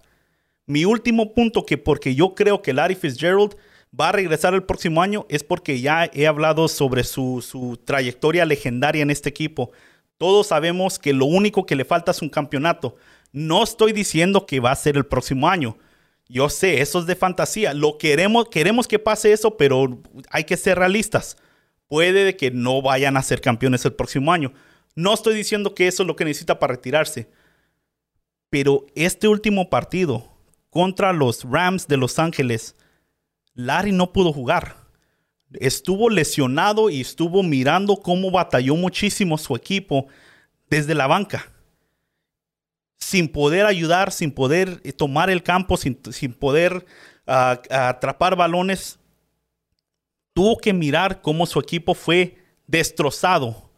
Mi 0.66 0.84
último 0.84 1.34
punto, 1.34 1.66
que 1.66 1.78
porque 1.78 2.14
yo 2.14 2.34
creo 2.34 2.62
que 2.62 2.72
Larry 2.72 2.94
Fitzgerald 2.94 3.56
va 3.98 4.10
a 4.10 4.12
regresar 4.12 4.54
el 4.54 4.62
próximo 4.62 5.02
año, 5.02 5.26
es 5.28 5.42
porque 5.42 5.80
ya 5.80 6.08
he 6.12 6.26
hablado 6.26 6.68
sobre 6.68 7.02
su, 7.02 7.42
su 7.42 7.76
trayectoria 7.84 8.44
legendaria 8.44 9.02
en 9.02 9.10
este 9.10 9.30
equipo. 9.30 9.72
Todos 10.16 10.48
sabemos 10.48 10.98
que 10.98 11.12
lo 11.12 11.24
único 11.24 11.66
que 11.66 11.74
le 11.74 11.84
falta 11.84 12.12
es 12.12 12.22
un 12.22 12.28
campeonato. 12.28 12.96
No 13.32 13.62
estoy 13.62 13.92
diciendo 13.92 14.46
que 14.46 14.60
va 14.60 14.70
a 14.70 14.76
ser 14.76 14.96
el 14.96 15.06
próximo 15.06 15.48
año. 15.48 15.76
Yo 16.28 16.48
sé, 16.48 16.80
eso 16.80 17.00
es 17.00 17.06
de 17.06 17.16
fantasía. 17.16 17.74
Lo 17.74 17.98
queremos, 17.98 18.48
queremos 18.48 18.86
que 18.86 18.98
pase 18.98 19.32
eso, 19.32 19.56
pero 19.56 20.00
hay 20.30 20.44
que 20.44 20.56
ser 20.56 20.78
realistas. 20.78 21.36
Puede 21.88 22.36
que 22.36 22.50
no 22.50 22.82
vayan 22.82 23.16
a 23.16 23.22
ser 23.22 23.40
campeones 23.40 23.84
el 23.84 23.94
próximo 23.94 24.32
año. 24.32 24.52
No 24.94 25.14
estoy 25.14 25.34
diciendo 25.34 25.74
que 25.74 25.86
eso 25.86 26.02
es 26.02 26.06
lo 26.06 26.16
que 26.16 26.24
necesita 26.24 26.58
para 26.58 26.74
retirarse. 26.74 27.30
Pero 28.50 28.86
este 28.94 29.28
último 29.28 29.70
partido 29.70 30.24
contra 30.70 31.12
los 31.12 31.44
Rams 31.44 31.86
de 31.86 31.96
Los 31.96 32.18
Ángeles, 32.18 32.76
Larry 33.54 33.92
no 33.92 34.12
pudo 34.12 34.32
jugar. 34.32 34.76
Estuvo 35.52 36.10
lesionado 36.10 36.90
y 36.90 37.00
estuvo 37.00 37.42
mirando 37.42 37.96
cómo 37.96 38.30
batalló 38.30 38.74
muchísimo 38.74 39.38
su 39.38 39.56
equipo 39.56 40.08
desde 40.68 40.94
la 40.94 41.06
banca 41.06 41.50
sin 42.98 43.28
poder 43.28 43.64
ayudar, 43.66 44.12
sin 44.12 44.30
poder 44.32 44.80
eh, 44.84 44.92
tomar 44.92 45.30
el 45.30 45.42
campo, 45.42 45.76
sin, 45.76 45.94
poder 46.34 46.84
ah, 47.26 47.60
atrapar 47.70 48.36
balones, 48.36 48.98
tuvo 50.34 50.58
que 50.58 50.72
mirar 50.72 51.22
cómo 51.22 51.46
su 51.46 51.58
equipo 51.58 51.94
fue 51.94 52.36
destrozado 52.66 53.70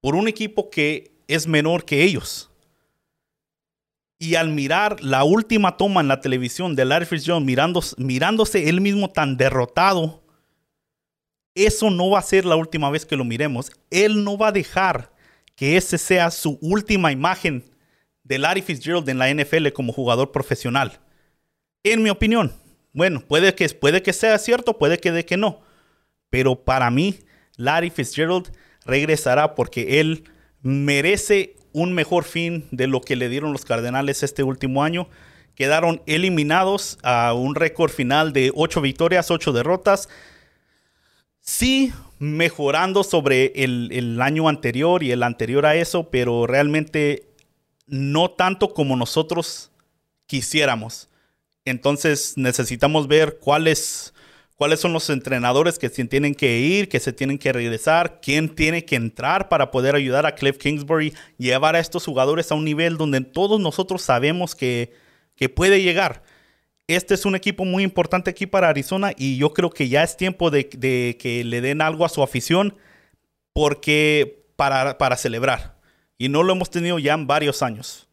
por 0.00 0.14
un 0.14 0.28
equipo 0.28 0.70
que 0.70 1.12
es 1.28 1.46
menor 1.46 1.84
que 1.84 2.02
ellos. 2.02 2.50
Y 4.18 4.34
al 4.34 4.50
mirar 4.50 5.02
la 5.02 5.24
última 5.24 5.76
toma 5.76 6.00
en 6.00 6.08
la 6.08 6.20
televisión 6.20 6.74
de 6.74 6.84
Larry 6.84 7.06
Fitzgerald 7.06 7.44
mirándose, 7.44 7.94
mirándose 7.98 8.68
él 8.68 8.80
mismo 8.80 9.10
tan 9.10 9.36
derrotado, 9.36 10.22
eso 11.54 11.90
no 11.90 12.10
va 12.10 12.20
a 12.20 12.22
ser 12.22 12.44
la 12.44 12.56
última 12.56 12.90
vez 12.90 13.04
que 13.04 13.16
lo 13.16 13.24
miremos. 13.24 13.70
Él 13.90 14.24
no 14.24 14.38
va 14.38 14.48
a 14.48 14.52
dejar 14.52 15.12
que 15.54 15.76
ese 15.76 15.98
sea 15.98 16.30
su 16.30 16.58
última 16.60 17.12
imagen 17.12 17.64
de 18.26 18.38
Larry 18.38 18.62
Fitzgerald 18.62 19.08
en 19.08 19.18
la 19.18 19.32
NFL 19.32 19.68
como 19.68 19.92
jugador 19.92 20.32
profesional. 20.32 20.98
En 21.84 22.02
mi 22.02 22.10
opinión. 22.10 22.52
Bueno, 22.92 23.20
puede 23.20 23.54
que, 23.54 23.68
puede 23.68 24.02
que 24.02 24.12
sea 24.12 24.38
cierto, 24.38 24.78
puede 24.78 24.98
que 24.98 25.12
de 25.12 25.24
que 25.24 25.36
no. 25.36 25.60
Pero 26.30 26.64
para 26.64 26.90
mí, 26.90 27.20
Larry 27.56 27.90
Fitzgerald 27.90 28.50
regresará 28.84 29.54
porque 29.54 30.00
él 30.00 30.24
merece 30.62 31.54
un 31.72 31.92
mejor 31.92 32.24
fin 32.24 32.66
de 32.70 32.86
lo 32.86 33.00
que 33.00 33.16
le 33.16 33.28
dieron 33.28 33.52
los 33.52 33.64
Cardenales 33.64 34.22
este 34.22 34.42
último 34.42 34.82
año. 34.82 35.08
Quedaron 35.54 36.02
eliminados 36.06 36.98
a 37.02 37.32
un 37.32 37.54
récord 37.54 37.90
final 37.90 38.32
de 38.32 38.50
8 38.54 38.80
victorias, 38.80 39.30
8 39.30 39.52
derrotas. 39.52 40.08
Sí, 41.40 41.92
mejorando 42.18 43.04
sobre 43.04 43.52
el, 43.54 43.90
el, 43.92 44.20
año 44.20 44.48
anterior 44.48 45.02
y 45.02 45.12
el 45.12 45.22
anterior 45.22 45.64
a 45.66 45.76
eso, 45.76 46.10
pero 46.10 46.46
realmente 46.46 47.25
no 47.86 48.30
tanto 48.30 48.72
como 48.74 48.96
nosotros 48.96 49.70
quisiéramos. 50.26 51.08
Entonces 51.64 52.34
necesitamos 52.36 53.08
ver 53.08 53.38
cuáles, 53.40 54.14
cuáles 54.56 54.80
son 54.80 54.92
los 54.92 55.10
entrenadores 55.10 55.78
que 55.78 55.88
se 55.88 56.04
tienen 56.04 56.34
que 56.34 56.58
ir, 56.58 56.88
que 56.88 57.00
se 57.00 57.12
tienen 57.12 57.38
que 57.38 57.52
regresar, 57.52 58.20
quién 58.20 58.54
tiene 58.54 58.84
que 58.84 58.96
entrar 58.96 59.48
para 59.48 59.70
poder 59.70 59.94
ayudar 59.94 60.26
a 60.26 60.34
Cliff 60.34 60.58
Kingsbury, 60.58 61.14
llevar 61.38 61.76
a 61.76 61.80
estos 61.80 62.04
jugadores 62.04 62.50
a 62.52 62.54
un 62.54 62.64
nivel 62.64 62.96
donde 62.96 63.20
todos 63.20 63.60
nosotros 63.60 64.02
sabemos 64.02 64.54
que, 64.54 64.92
que 65.34 65.48
puede 65.48 65.82
llegar. 65.82 66.22
Este 66.88 67.14
es 67.14 67.24
un 67.24 67.34
equipo 67.34 67.64
muy 67.64 67.82
importante 67.82 68.30
aquí 68.30 68.46
para 68.46 68.68
Arizona 68.68 69.12
y 69.16 69.36
yo 69.38 69.52
creo 69.52 69.70
que 69.70 69.88
ya 69.88 70.04
es 70.04 70.16
tiempo 70.16 70.50
de, 70.50 70.68
que 70.68 71.42
le 71.44 71.60
den 71.60 71.82
algo 71.82 72.04
a 72.04 72.08
su 72.08 72.22
afición 72.22 72.76
porque 73.52 74.44
para, 74.54 74.96
para 74.96 75.16
celebrar. 75.16 75.75
Y 76.18 76.28
no 76.28 76.42
lo 76.42 76.52
hemos 76.52 76.70
tenido 76.70 76.98
ya 76.98 77.14
en 77.14 77.26
varios 77.26 77.62
años. 77.62 78.08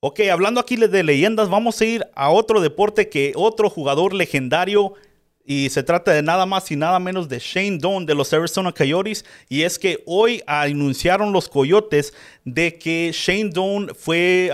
ok, 0.00 0.20
hablando 0.30 0.60
aquí 0.60 0.76
de 0.76 1.02
leyendas, 1.02 1.48
vamos 1.48 1.80
a 1.80 1.84
ir 1.84 2.06
a 2.14 2.30
otro 2.30 2.60
deporte 2.60 3.08
que 3.08 3.32
otro 3.36 3.70
jugador 3.70 4.12
legendario. 4.12 4.94
Y 5.42 5.70
se 5.70 5.82
trata 5.82 6.12
de 6.12 6.22
nada 6.22 6.46
más 6.46 6.70
y 6.70 6.76
nada 6.76 7.00
menos 7.00 7.28
de 7.28 7.38
Shane 7.38 7.78
Doan 7.78 8.06
de 8.06 8.14
los 8.14 8.32
Arizona 8.32 8.72
Coyotes. 8.72 9.24
Y 9.48 9.62
es 9.62 9.78
que 9.78 10.02
hoy 10.06 10.42
anunciaron 10.46 11.32
los 11.32 11.48
Coyotes 11.48 12.12
de 12.44 12.78
que 12.78 13.10
Shane 13.12 13.50
Doan 13.50 13.88
fue... 13.94 14.50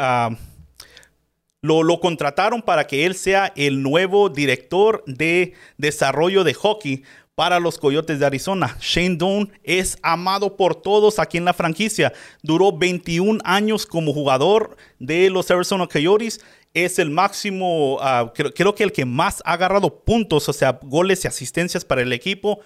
lo, 1.61 2.00
contrataron 2.00 2.62
para 2.62 2.87
que 2.87 3.05
él 3.05 3.15
sea 3.17 3.53
el 3.57 3.83
nuevo 3.83 4.29
director 4.29 5.03
de 5.07 5.55
desarrollo 5.76 6.45
de 6.45 6.55
hockey 6.55 7.03
para 7.37 7.61
los 7.61 7.78
Coyotes 7.78 8.19
de 8.19 8.26
Arizona. 8.26 8.76
Shane 8.81 9.16
Doan 9.16 9.52
es 9.62 9.99
amado 10.02 10.57
por 10.57 10.75
todos 10.75 11.21
aquí 11.21 11.37
en 11.37 11.45
la 11.45 11.52
franquicia. 11.52 12.12
Duró 12.43 12.73
21 12.73 13.38
años 13.45 13.87
como 13.87 14.12
jugador 14.12 14.76
de 14.99 15.28
los 15.31 15.49
Arizona 15.50 15.87
Coyotes. 15.87 16.40
Es 16.73 16.99
el 16.99 17.11
máximo, 17.11 17.99
ah, 18.00 18.33
creo, 18.35 18.75
que 18.75 18.83
el 18.83 18.93
que 18.93 19.05
más 19.05 19.43
ha 19.45 19.52
agarrado 19.52 20.02
puntos, 20.02 20.49
o 20.49 20.52
sea, 20.52 20.81
goles 20.83 21.25
y 21.25 21.28
asistencias 21.28 21.85
para 21.85 22.02
el 22.02 22.12
equipo 22.12 22.61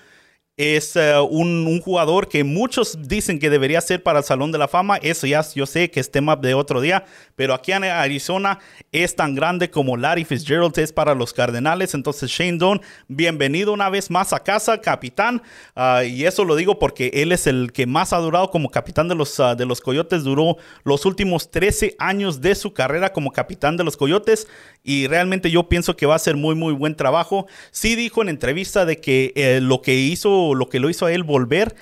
es 0.60 0.94
eh, 0.94 1.18
un, 1.18 1.80
jugador 1.80 2.28
que 2.28 2.44
muchos 2.44 2.98
dicen 3.08 3.38
que 3.38 3.48
debería 3.48 3.80
ser 3.80 4.02
para 4.02 4.18
el 4.18 4.24
Salón 4.26 4.52
de 4.52 4.58
la 4.58 4.68
Fama. 4.68 4.98
Eso 4.98 5.26
ya 5.26 5.42
yo 5.54 5.64
sé 5.64 5.90
que 5.90 6.00
es 6.00 6.10
tema 6.10 6.36
de 6.36 6.52
otro 6.52 6.82
día, 6.82 7.06
pero 7.34 7.54
aquí 7.54 7.72
en 7.72 7.84
Arizona 7.84 8.58
es 8.92 9.16
tan 9.16 9.34
grande 9.34 9.70
como 9.70 9.96
Larry 9.96 10.26
Fitzgerald 10.26 10.78
es 10.78 10.92
para 10.92 11.14
los 11.14 11.32
Cardenales. 11.32 11.94
Entonces, 11.94 12.30
Shane 12.30 12.58
Doan, 12.58 12.82
bienvenido 13.08 13.72
una 13.72 13.88
vez 13.88 14.10
más 14.10 14.34
a 14.34 14.40
casa, 14.40 14.82
capitán. 14.82 15.40
Ah, 15.74 16.04
y 16.04 16.26
eso 16.26 16.44
lo 16.44 16.56
digo 16.56 16.78
porque 16.78 17.10
él 17.14 17.32
es 17.32 17.46
el 17.46 17.72
que 17.72 17.86
más 17.86 18.12
ha 18.12 18.18
durado 18.18 18.50
como 18.50 18.70
capitán 18.70 19.08
de 19.08 19.14
los, 19.14 19.40
ah, 19.40 19.54
de 19.54 19.64
los 19.64 19.80
Coyotes. 19.80 20.24
Duró 20.24 20.58
los 20.84 21.06
últimos 21.06 21.50
13 21.50 21.96
años 21.98 22.42
de 22.42 22.54
su 22.54 22.74
carrera 22.74 23.14
como 23.14 23.32
capitán 23.32 23.78
de 23.78 23.84
los 23.84 23.96
Coyotes 23.96 24.46
y 24.82 25.06
realmente 25.06 25.50
yo 25.50 25.70
pienso 25.70 25.96
que 25.96 26.06
va 26.06 26.16
a 26.16 26.18
ser 26.18 26.36
muy, 26.36 26.54
muy 26.54 26.74
buen 26.74 26.96
trabajo. 26.96 27.46
Sí 27.70 27.96
dijo 27.96 28.20
en 28.20 28.28
entrevista 28.28 28.84
de 28.84 28.98
que 28.98 29.32
eh, 29.36 29.60
lo 29.62 29.80
que 29.80 29.94
hizo, 29.94 30.49
lo 30.54 30.68
que 30.68 30.80
lo 30.80 30.90
hizo 30.90 31.06
a 31.06 31.12
él 31.12 31.22
volver 31.22 31.74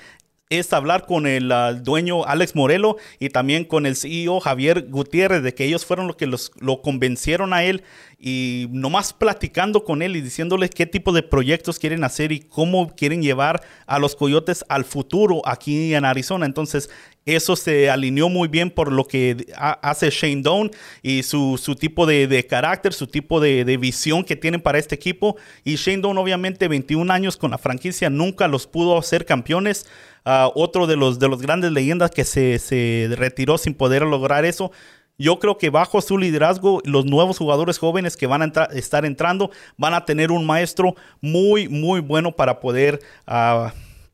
es 0.51 0.73
hablar 0.73 1.07
con 1.07 1.27
el 1.27 1.53
ah, 1.53 1.75
dueño 1.75 2.25
Alex 2.25 2.55
Morelo 2.55 2.97
y 3.19 3.29
también 3.29 3.65
con 3.65 3.87
el 3.87 3.97
CEO 3.97 4.41
Javier 4.41 4.87
Gutiérrez, 4.89 5.43
de 5.43 5.55
que 5.55 5.65
ellos 5.65 5.85
fueron 5.85 6.07
los 6.07 6.17
que 6.17 6.27
los, 6.27 6.53
lo 6.59 6.81
convencieron 6.81 7.53
a 7.53 7.65
él 7.65 7.83
y 8.19 8.67
nomás 8.71 9.13
platicando 9.13 9.85
con 9.85 10.03
él 10.03 10.17
y 10.17 10.21
diciéndole 10.21 10.71
qué 10.71 10.87
tipo 10.87 11.13
de 11.13 11.23
proyectos 11.23 11.79
quieren 11.79 12.05
hacer 12.05 12.33
y 12.33 12.41
cómo 12.41 12.95
quieren 12.95 13.23
llevar 13.23 13.63
a 13.87 13.99
los 13.99 14.17
coyotes 14.17 14.65
al 14.69 14.85
futuro 14.85 15.43
aquí 15.45 15.95
en 15.95 16.05
Arizona. 16.05 16.47
Entonces, 16.47 16.91
eso 17.37 17.57
se 17.57 17.91
alineó 17.91 18.29
muy 18.29 18.49
bien 18.49 18.71
por 18.71 18.93
lo 18.93 19.05
que 19.05 19.47
hace 19.57 20.11
Shane 20.11 20.43
Doan 20.43 20.71
y 21.03 21.23
su, 21.23 21.59
tipo 21.79 22.07
de, 22.07 22.47
carácter, 22.49 22.93
su 22.93 23.07
tipo 23.07 23.41
de, 23.41 23.77
visión 23.77 24.25
que 24.25 24.37
tienen 24.37 24.61
para 24.61 24.79
este 24.79 24.95
equipo. 24.95 25.37
Y 25.65 25.77
Shane 25.77 25.99
Doan, 25.99 26.19
obviamente, 26.19 26.69
21 26.69 27.13
años 27.13 27.37
con 27.37 27.51
la 27.51 27.59
franquicia, 27.59 28.11
nunca 28.11 28.49
los 28.49 28.67
pudo 28.67 28.99
hacer 28.99 29.25
campeones. 29.25 29.87
Ah, 30.25 30.51
otro 30.55 30.87
de 30.87 30.97
los, 30.97 31.19
de 31.19 31.29
los 31.29 31.41
grandes 31.41 31.73
leyendas 31.73 32.11
que 32.11 32.25
se, 32.25 32.59
se 32.59 33.09
retiró 33.17 33.57
sin 33.59 33.75
poder 33.75 34.03
lograr 34.03 34.45
eso. 34.45 34.73
Yo 35.21 35.41
creo 35.41 35.59
que 35.59 35.69
bajo 35.69 36.01
su 36.01 36.17
liderazgo, 36.17 36.81
los 36.85 37.05
nuevos 37.05 37.39
jugadores 37.39 37.79
jóvenes 37.79 38.17
que 38.17 38.29
van 38.29 38.43
a 38.43 38.65
estar 38.73 39.05
entrando 39.05 39.51
van 39.77 39.93
a 39.95 40.05
tener 40.05 40.31
un 40.31 40.47
maestro 40.47 40.95
muy, 41.21 41.69
muy 41.69 41.99
bueno 41.99 42.37
para 42.37 42.61
poder, 42.61 43.01
uh, 43.27 43.69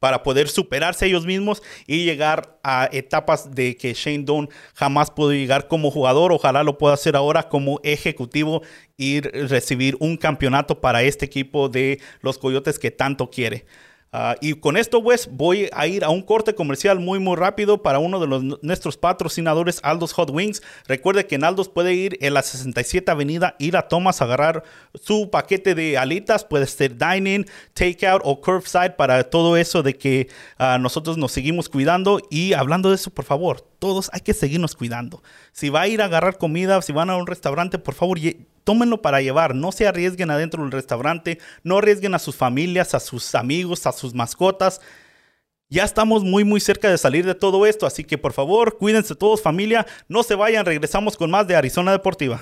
para 0.05 0.23
poder 0.23 0.51
superarse 0.51 1.07
ellos 1.07 1.25
mismos 1.25 1.63
y 1.87 2.05
llegar 2.05 2.59
a 2.63 2.91
etapas 2.93 3.55
de 3.55 3.75
que 3.75 3.95
Shane 3.95 4.25
Doan 4.25 4.51
jamás 4.75 5.11
pudo 5.11 5.33
llegar 5.33 5.67
como 5.67 5.91
jugador. 5.91 6.31
Ojalá 6.31 6.63
lo 6.63 6.77
pueda 6.77 6.93
hacer 6.93 7.17
ahora 7.17 7.49
como 7.49 7.81
ejecutivo 7.83 8.61
y 8.99 9.23
recibir 9.23 9.97
un 10.01 10.19
campeonato 10.19 10.83
para 10.83 11.03
este 11.03 11.25
equipo 11.25 11.71
de 11.71 12.03
los 12.21 12.37
Coyotes 12.37 12.79
que 12.79 12.91
tanto 12.91 13.31
quiere. 13.31 13.65
Ah, 14.17 14.37
y 14.41 14.55
con 14.55 14.77
esto, 14.77 15.03
pues, 15.03 15.29
voy 15.29 15.69
a 15.73 15.89
ir 15.89 16.05
a 16.05 16.09
un 16.09 16.23
corte 16.23 16.55
comercial 16.55 17.01
muy, 17.01 17.19
muy 17.19 17.35
rápido 17.35 17.83
para 17.83 17.99
uno 17.99 18.21
de 18.21 18.57
nuestros 18.63 18.97
patrocinadores, 18.97 19.81
Aldos 19.83 20.13
Hot 20.13 20.31
Wings. 20.31 20.63
Recuerde 20.87 21.27
que 21.27 21.35
en 21.35 21.43
Aldos 21.43 21.69
puede 21.69 21.95
ir 21.95 22.17
en 22.21 22.33
la 22.33 22.43
67 22.43 23.11
Avenida, 23.11 23.57
ir 23.59 23.77
a 23.77 23.89
Thomas, 23.89 24.23
agarrar 24.23 24.63
su 24.95 25.31
paquete 25.31 25.75
de 25.75 25.99
alitas. 25.99 26.45
Puede 26.45 26.69
ser 26.69 26.97
dining, 26.97 27.45
takeout 27.73 28.23
o 28.25 28.41
curbside 28.41 28.91
para 28.91 29.25
todo 29.25 29.57
eso 29.57 29.83
de 29.83 29.97
que 29.97 30.29
ah, 30.59 30.79
nosotros 30.81 31.19
nos 31.19 31.33
seguimos 31.33 31.69
cuidando. 31.69 32.21
Y 32.31 32.53
hablando 32.53 32.91
de 32.91 32.95
eso, 32.95 33.11
por 33.11 33.25
favor, 33.25 33.63
todos 33.81 34.11
hay 34.13 34.21
que 34.21 34.33
seguirnos 34.33 34.77
cuidando. 34.77 35.25
Si 35.51 35.71
va 35.71 35.81
a 35.81 35.89
ir 35.89 36.01
a 36.01 36.05
agarrar 36.05 36.39
comida, 36.39 36.81
si 36.83 36.93
van 36.93 37.11
a 37.11 37.17
un 37.17 37.27
restaurante, 37.27 37.81
por 37.81 37.95
favor, 37.95 38.21
tómenlo 38.65 39.03
para 39.03 39.21
llevar, 39.21 39.55
no 39.55 39.71
se 39.71 39.87
arriesguen 39.87 40.31
adentro 40.31 40.63
del 40.63 40.73
restaurante, 40.73 41.39
no 41.63 41.79
arriesguen 41.79 42.15
a 42.15 42.19
sus 42.19 42.35
familias, 42.35 42.95
a 42.95 43.01
sus 43.01 43.35
amigos, 43.35 43.87
a 43.87 43.93
sus 43.93 44.15
mascotas. 44.15 44.81
Ya 45.69 45.85
estamos 45.85 46.25
muy 46.25 46.45
muy 46.45 46.61
cerca 46.61 46.91
de 46.91 46.99
salir 46.99 47.25
de 47.25 47.35
todo 47.35 47.67
esto, 47.67 47.87
así 47.87 48.05
que 48.05 48.19
por 48.19 48.33
favor 48.33 48.79
cuídense 48.79 49.15
todos 49.15 49.43
familia, 49.43 49.87
no 50.09 50.23
se 50.23 50.35
vayan, 50.35 50.67
regresamos 50.67 51.17
con 51.17 51.31
más 51.31 51.47
de 51.47 51.57
Arizona 51.57 51.93
Deportiva. 51.93 52.41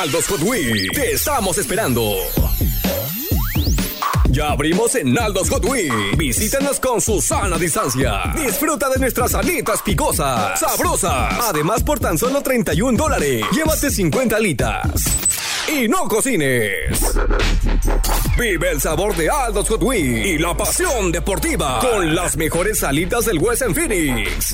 Aldos 0.00 0.26
Hot 0.28 0.40
te 0.94 1.12
estamos 1.12 1.58
esperando. 1.58 2.14
Ya 4.34 4.50
abrimos 4.50 4.94
en 4.96 5.16
Aldos 5.16 5.48
Hot 5.50 5.64
Wheels. 5.64 6.18
Visítanos 6.18 6.80
con 6.80 7.00
su 7.00 7.22
sana 7.22 7.56
distancia. 7.56 8.32
Disfruta 8.34 8.88
de 8.88 8.98
nuestras 8.98 9.32
alitas 9.32 9.80
picosas, 9.82 10.58
sabrosas. 10.58 11.38
Además, 11.48 11.84
por 11.84 12.00
tan 12.00 12.18
solo 12.18 12.42
31 12.42 12.98
dólares, 12.98 13.44
llévate 13.52 13.92
50 13.92 14.34
alitas. 14.34 14.90
Y 15.72 15.86
no 15.86 16.08
cocines. 16.08 17.14
Vive 18.36 18.72
el 18.72 18.80
sabor 18.80 19.14
de 19.14 19.30
Aldos 19.30 19.68
Hot 19.68 19.84
Wheels 19.84 20.26
y 20.26 20.36
la 20.38 20.56
pasión 20.56 21.12
deportiva 21.12 21.78
con 21.78 22.16
las 22.16 22.36
mejores 22.36 22.82
alitas 22.82 23.26
del 23.26 23.38
West 23.38 23.62
en 23.62 23.72
Phoenix. 23.72 24.52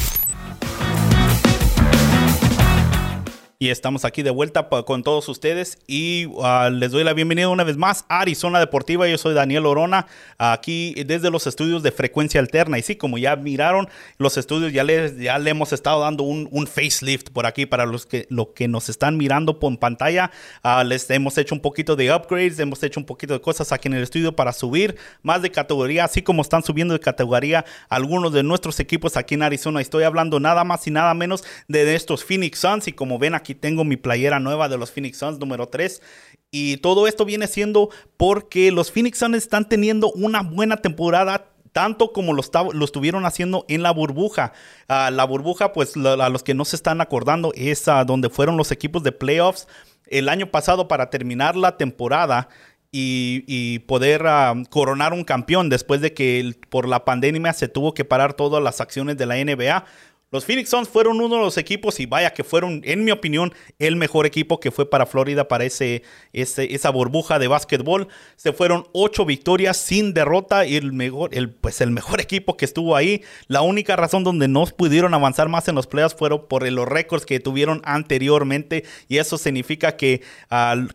Y 3.58 3.70
estamos 3.70 4.04
aquí 4.04 4.22
de 4.22 4.28
vuelta 4.28 4.68
con 4.68 5.02
todos 5.02 5.30
ustedes 5.30 5.78
y 5.86 6.26
ah, 6.42 6.68
les 6.70 6.90
doy 6.90 7.04
la 7.04 7.14
bienvenida 7.14 7.48
una 7.48 7.64
vez 7.64 7.78
más 7.78 8.04
a 8.10 8.20
Arizona 8.20 8.60
Deportiva. 8.60 9.08
Yo 9.08 9.16
soy 9.16 9.32
Daniel 9.32 9.64
Orona, 9.64 10.08
aquí 10.36 10.92
desde 11.06 11.30
los 11.30 11.46
estudios 11.46 11.82
de 11.82 11.90
frecuencia 11.90 12.38
alterna. 12.38 12.78
Y 12.78 12.82
sí, 12.82 12.96
como 12.96 13.16
ya 13.16 13.34
miraron, 13.34 13.88
los 14.18 14.36
estudios 14.36 14.74
ya 14.74 14.84
le, 14.84 15.16
ya 15.16 15.38
le 15.38 15.48
hemos 15.48 15.72
estado 15.72 16.02
dando 16.02 16.22
un, 16.24 16.66
facelift 16.66 17.30
por 17.30 17.46
aquí 17.46 17.64
para 17.64 17.86
los 17.86 18.04
que, 18.04 18.26
lo 18.28 18.52
que 18.52 18.68
nos 18.68 18.90
están 18.90 19.16
mirando 19.16 19.58
por 19.58 19.78
pantalla. 19.78 20.30
Ah, 20.62 20.84
les 20.84 21.08
hemos 21.08 21.38
hecho 21.38 21.54
un 21.54 21.62
poquito 21.62 21.96
de 21.96 22.12
upgrades, 22.12 22.58
hemos 22.58 22.82
hecho 22.82 23.00
un 23.00 23.06
poquito 23.06 23.32
de 23.32 23.40
cosas 23.40 23.72
aquí 23.72 23.88
en 23.88 23.94
el 23.94 24.02
estudio 24.02 24.36
para 24.36 24.52
subir 24.52 24.96
más 25.22 25.40
de 25.40 25.50
categoría, 25.50 26.04
así 26.04 26.20
como 26.20 26.42
están 26.42 26.62
subiendo 26.62 26.92
de 26.92 27.00
categoría 27.00 27.64
algunos 27.88 28.34
de 28.34 28.42
nuestros 28.42 28.80
equipos 28.80 29.16
aquí 29.16 29.34
en 29.34 29.44
Arizona. 29.44 29.80
Estoy 29.80 30.04
hablando 30.04 30.40
nada 30.40 30.62
más 30.62 30.86
y 30.86 30.90
nada 30.90 31.14
menos 31.14 31.42
de 31.68 31.94
estos 31.94 32.22
Phoenix 32.22 32.58
Suns 32.58 32.88
y 32.88 32.92
como 32.92 33.18
ven 33.18 33.34
aquí 33.34 33.45
Aquí 33.46 33.54
tengo 33.54 33.84
mi 33.84 33.96
playera 33.96 34.40
nueva 34.40 34.68
de 34.68 34.76
los 34.76 34.90
Phoenix 34.90 35.18
Suns 35.18 35.38
número 35.38 35.68
3. 35.68 36.02
Y 36.50 36.78
todo 36.78 37.06
esto 37.06 37.24
viene 37.24 37.46
siendo 37.46 37.90
porque 38.16 38.72
los 38.72 38.90
Phoenix 38.90 39.18
Suns 39.18 39.36
están 39.36 39.68
teniendo 39.68 40.10
una 40.10 40.42
buena 40.42 40.78
temporada 40.78 41.52
tanto 41.70 42.12
como 42.12 42.32
lo, 42.32 42.42
lo, 42.72 42.84
estuvieron 42.84 43.24
haciendo 43.24 43.64
en 43.68 43.84
la 43.84 43.92
burbuja. 43.92 44.52
Ah, 44.88 45.12
la 45.12 45.22
burbuja, 45.22 45.72
pues 45.72 45.94
a 45.96 46.28
los 46.28 46.42
que 46.42 46.54
no 46.54 46.64
se 46.64 46.74
están 46.74 47.00
acordando, 47.00 47.52
es 47.54 47.84
donde 48.04 48.30
fueron 48.30 48.56
los 48.56 48.72
equipos 48.72 49.04
de 49.04 49.12
playoffs 49.12 49.68
el 50.08 50.28
año 50.28 50.50
pasado 50.50 50.88
para 50.88 51.08
terminar 51.08 51.54
la 51.54 51.76
temporada. 51.76 52.48
Y, 52.90 53.78
poder 53.80 54.26
ah, 54.26 54.54
coronar 54.70 55.12
un 55.12 55.22
campeón 55.22 55.68
después 55.68 56.00
de 56.00 56.14
que 56.14 56.56
por 56.68 56.88
la 56.88 57.04
pandemia 57.04 57.52
se 57.52 57.68
tuvo 57.68 57.94
que 57.94 58.04
parar 58.04 58.34
todas 58.34 58.60
las 58.60 58.80
acciones 58.80 59.16
de 59.16 59.26
la 59.26 59.36
NBA. 59.36 59.84
Los 60.32 60.44
Phoenix 60.44 60.70
Suns 60.70 60.88
fueron 60.88 61.20
uno 61.20 61.36
de 61.36 61.40
los 61.40 61.56
equipos 61.56 62.00
y 62.00 62.06
vaya 62.06 62.34
que 62.34 62.42
fueron, 62.42 62.80
en 62.84 63.04
mi 63.04 63.12
opinión, 63.12 63.54
el 63.78 63.94
mejor 63.94 64.26
equipo 64.26 64.58
que 64.58 64.72
fue 64.72 64.90
para 64.90 65.06
Florida 65.06 65.46
para 65.46 65.64
ese, 65.64 66.02
esa 66.32 66.90
burbuja 66.90 67.38
de 67.38 67.46
básquetbol. 67.46 68.08
Se 68.34 68.52
fueron 68.52 68.88
ocho 68.92 69.24
victorias 69.24 69.76
sin 69.76 70.14
derrota 70.14 70.66
y 70.66 70.74
el 70.74 70.92
mejor, 70.92 71.30
el, 71.32 71.50
pues 71.50 71.80
el 71.80 71.92
mejor 71.92 72.20
equipo 72.26 72.56
que 72.56 72.64
estuvo 72.64 72.96
ahí. 72.96 73.22
La 73.46 73.62
única 73.62 73.94
razón 73.94 74.24
donde 74.24 74.48
no 74.48 74.66
pudieron 74.66 75.14
avanzar 75.14 75.48
más 75.48 75.68
en 75.68 75.76
los 75.76 75.86
playoffs 75.86 76.16
fueron 76.16 76.48
por 76.48 76.68
los 76.68 76.88
récords 76.88 77.24
que 77.24 77.38
tuvieron 77.38 77.80
anteriormente 77.84 78.84
y 79.06 79.18
eso 79.18 79.38
significa 79.38 79.96
que 79.96 80.22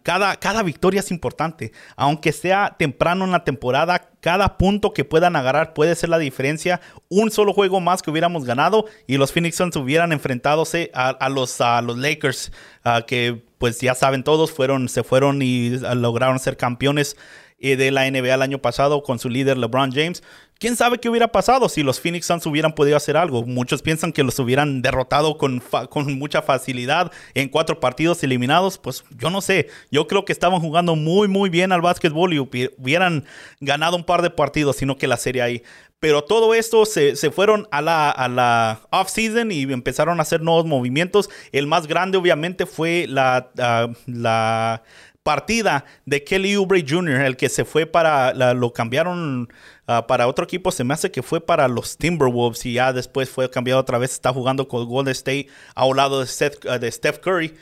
cada, 0.04 0.36
cada 0.36 0.62
victoria 0.62 1.00
es 1.00 1.10
importante. 1.10 1.72
Aunque 1.96 2.34
sea 2.34 2.76
temprano 2.78 3.24
en 3.24 3.32
la 3.32 3.46
temporada, 3.46 4.11
cada 4.22 4.58
punto 4.58 4.94
que 4.94 5.04
puedan 5.04 5.36
agarrar 5.36 5.74
puede 5.74 5.96
ser 5.96 6.10
la 6.10 6.20
diferencia. 6.20 6.80
Un 7.10 7.32
solo 7.32 7.54
juego 7.54 7.82
más 7.82 8.02
que 8.02 8.12
hubiéramos 8.12 8.46
ganado 8.46 8.86
y 9.08 9.18
los 9.18 9.34
Phoenix 9.34 9.58
Suns 9.58 9.76
hubieran 9.76 10.14
enfrentadose 10.14 10.92
a, 10.94 11.28
los, 11.30 11.60
a 11.60 11.82
los 11.82 11.98
Lakers, 11.98 12.52
que 13.08 13.44
pues 13.58 13.80
ya 13.80 13.96
saben 13.96 14.24
todos, 14.24 14.52
fueron, 14.52 14.88
se 14.90 15.04
fueron 15.04 15.42
y 15.42 15.72
lograron 15.96 16.40
ser 16.40 16.56
campeones 16.56 17.18
eh, 17.62 17.78
de 17.78 17.92
la 17.92 18.10
NBA 18.10 18.34
el 18.34 18.42
año 18.42 18.60
pasado 18.60 19.04
con 19.04 19.20
su 19.20 19.30
líder 19.30 19.58
LeBron 19.58 19.92
James. 19.92 20.24
¿Quién 20.62 20.76
sabe 20.76 21.00
qué 21.00 21.10
hubiera 21.10 21.32
pasado 21.32 21.70
si 21.70 21.82
los 21.82 22.00
Phoenix 22.00 22.28
Suns 22.28 22.46
hubieran 22.46 22.74
podido 22.74 22.96
hacer 22.96 23.18
algo? 23.18 23.44
Muchos 23.44 23.82
piensan 23.82 24.12
que 24.12 24.22
los 24.22 24.38
hubieran 24.38 24.84
derrotado 24.84 25.38
con, 25.38 25.62
con 25.90 26.20
mucha 26.20 26.44
facilidad 26.44 27.12
en 27.34 27.50
cuatro 27.50 27.80
partidos 27.80 28.24
eliminados. 28.24 28.78
Pues 28.78 29.04
yo 29.18 29.32
no 29.32 29.42
sé. 29.42 29.70
Yo 29.90 30.08
creo 30.08 30.24
que 30.24 30.32
estaban 30.34 30.60
jugando 30.60 30.96
muy, 30.96 31.28
muy 31.28 31.50
bien 31.50 31.72
al 31.72 31.82
básquetbol 31.82 32.34
y 32.34 32.40
hubieran 32.40 33.26
ganado 33.60 33.96
un 33.96 34.04
par 34.04 34.22
de 34.22 34.30
partidos, 34.30 34.76
sino 34.76 34.98
que 34.98 35.08
la 35.08 35.18
serie 35.18 35.42
ahí. 35.42 35.64
Pero 36.02 36.24
todo 36.24 36.56
esto 36.56 36.86
se, 36.86 37.16
fueron 37.30 37.68
a 37.72 37.80
la, 37.80 38.10
a 38.10 38.28
la 38.28 38.82
off-season 38.90 39.52
y 39.52 39.62
empezaron 39.64 40.20
a 40.20 40.24
hacer 40.24 40.42
nuevos 40.42 40.66
movimientos. 40.66 41.30
El 41.52 41.68
más 41.68 41.86
grande, 41.86 42.18
obviamente, 42.18 42.66
fue 42.66 43.06
la, 43.08 43.52
ah, 43.60 43.88
la 44.08 44.82
partida 45.24 45.86
de 46.06 46.24
Kelly 46.24 46.56
Oubre 46.56 46.84
Jr., 46.88 47.22
el 47.22 47.38
que 47.38 47.50
se 47.50 47.66
fue 47.66 47.86
para, 47.86 48.34
lo 48.54 48.74
cambiaron 48.74 49.50
Ah, 49.94 50.08
para 50.08 50.28
otro 50.28 50.46
equipo 50.46 50.72
se 50.72 50.86
me 50.86 50.94
hace 50.94 51.12
que 51.12 51.22
fue 51.22 51.46
para 51.46 51.68
los 51.68 51.98
Timberwolves 51.98 52.66
y 52.66 52.74
ya 52.74 52.94
después 52.94 53.30
fue 53.30 53.50
cambiado 53.50 53.82
otra 53.82 53.98
vez. 53.98 54.14
Está 54.14 54.32
jugando 54.32 54.70
con 54.70 54.88
Golden 54.88 55.12
State 55.12 55.48
a 55.76 55.86
un 55.86 55.98
lado 55.98 56.24
de, 56.24 56.28
ah, 56.70 56.80
Steph 56.92 57.20
Curry. 57.20 57.54